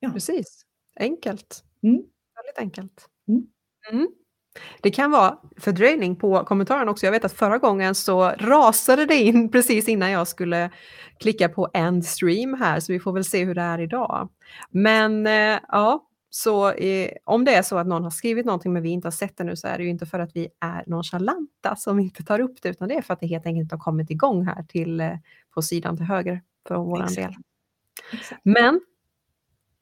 Ja. 0.00 0.10
Precis, 0.10 0.66
enkelt. 1.00 1.64
Mm. 1.82 2.02
Väldigt 2.34 2.58
enkelt. 2.58 3.08
Mm. 3.28 3.46
Mm. 3.90 4.08
Det 4.82 4.90
kan 4.90 5.10
vara 5.10 5.38
fördröjning 5.56 6.16
på 6.16 6.44
kommentaren 6.44 6.88
också. 6.88 7.06
Jag 7.06 7.12
vet 7.12 7.24
att 7.24 7.32
förra 7.32 7.58
gången 7.58 7.94
så 7.94 8.28
rasade 8.28 9.06
det 9.06 9.16
in 9.16 9.48
precis 9.52 9.88
innan 9.88 10.10
jag 10.10 10.28
skulle 10.28 10.70
klicka 11.20 11.48
på 11.48 11.68
end 11.74 12.06
stream 12.06 12.54
här, 12.54 12.80
så 12.80 12.92
vi 12.92 13.00
får 13.00 13.12
väl 13.12 13.24
se 13.24 13.44
hur 13.44 13.54
det 13.54 13.62
är 13.62 13.80
idag. 13.80 14.28
Men 14.70 15.26
eh, 15.26 15.58
ja, 15.68 16.04
så 16.30 16.70
eh, 16.72 17.10
om 17.24 17.44
det 17.44 17.54
är 17.54 17.62
så 17.62 17.78
att 17.78 17.86
någon 17.86 18.04
har 18.04 18.10
skrivit 18.10 18.46
någonting 18.46 18.72
men 18.72 18.82
vi 18.82 18.88
inte 18.88 19.06
har 19.06 19.12
sett 19.12 19.36
det 19.36 19.44
nu 19.44 19.56
så 19.56 19.68
är 19.68 19.78
det 19.78 19.84
ju 19.84 19.90
inte 19.90 20.06
för 20.06 20.18
att 20.18 20.36
vi 20.36 20.48
är 20.60 20.84
nonchalanta 20.86 21.76
som 21.76 21.98
inte 22.00 22.24
tar 22.24 22.40
upp 22.40 22.62
det, 22.62 22.68
utan 22.68 22.88
det 22.88 22.94
är 22.94 23.02
för 23.02 23.14
att 23.14 23.20
det 23.20 23.26
helt 23.26 23.46
enkelt 23.46 23.62
inte 23.62 23.74
har 23.74 23.80
kommit 23.80 24.10
igång 24.10 24.46
här 24.46 24.62
till, 24.62 25.00
eh, 25.00 25.12
på 25.54 25.62
sidan 25.62 25.96
till 25.96 26.06
höger 26.06 26.42
för 26.68 26.76
vår 26.76 27.16
del. 27.16 27.34
Exakt. 28.12 28.40
Men 28.44 28.80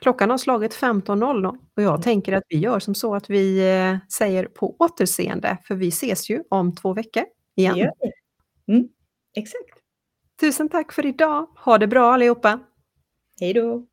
Klockan 0.02 0.30
har 0.30 0.38
slagit 0.38 0.74
15.00 0.74 1.46
och 1.76 1.82
jag 1.82 1.90
mm. 1.90 2.02
tänker 2.02 2.32
att 2.32 2.42
vi 2.48 2.58
gör 2.58 2.78
som 2.78 2.94
så 2.94 3.14
att 3.14 3.30
vi 3.30 3.74
eh, 3.78 3.98
säger 4.12 4.44
på 4.44 4.76
återseende, 4.78 5.58
för 5.64 5.74
vi 5.74 5.88
ses 5.88 6.30
ju 6.30 6.42
om 6.48 6.74
två 6.74 6.94
veckor 6.94 7.24
igen. 7.56 7.78
Ja. 7.78 7.92
Mm, 8.68 8.88
exakt. 9.36 9.78
Tusen 10.40 10.68
tack 10.68 10.92
för 10.92 11.06
idag. 11.06 11.46
Ha 11.64 11.78
det 11.78 11.86
bra 11.86 12.12
allihopa. 12.12 12.60
Hej 13.40 13.54
då. 13.54 13.86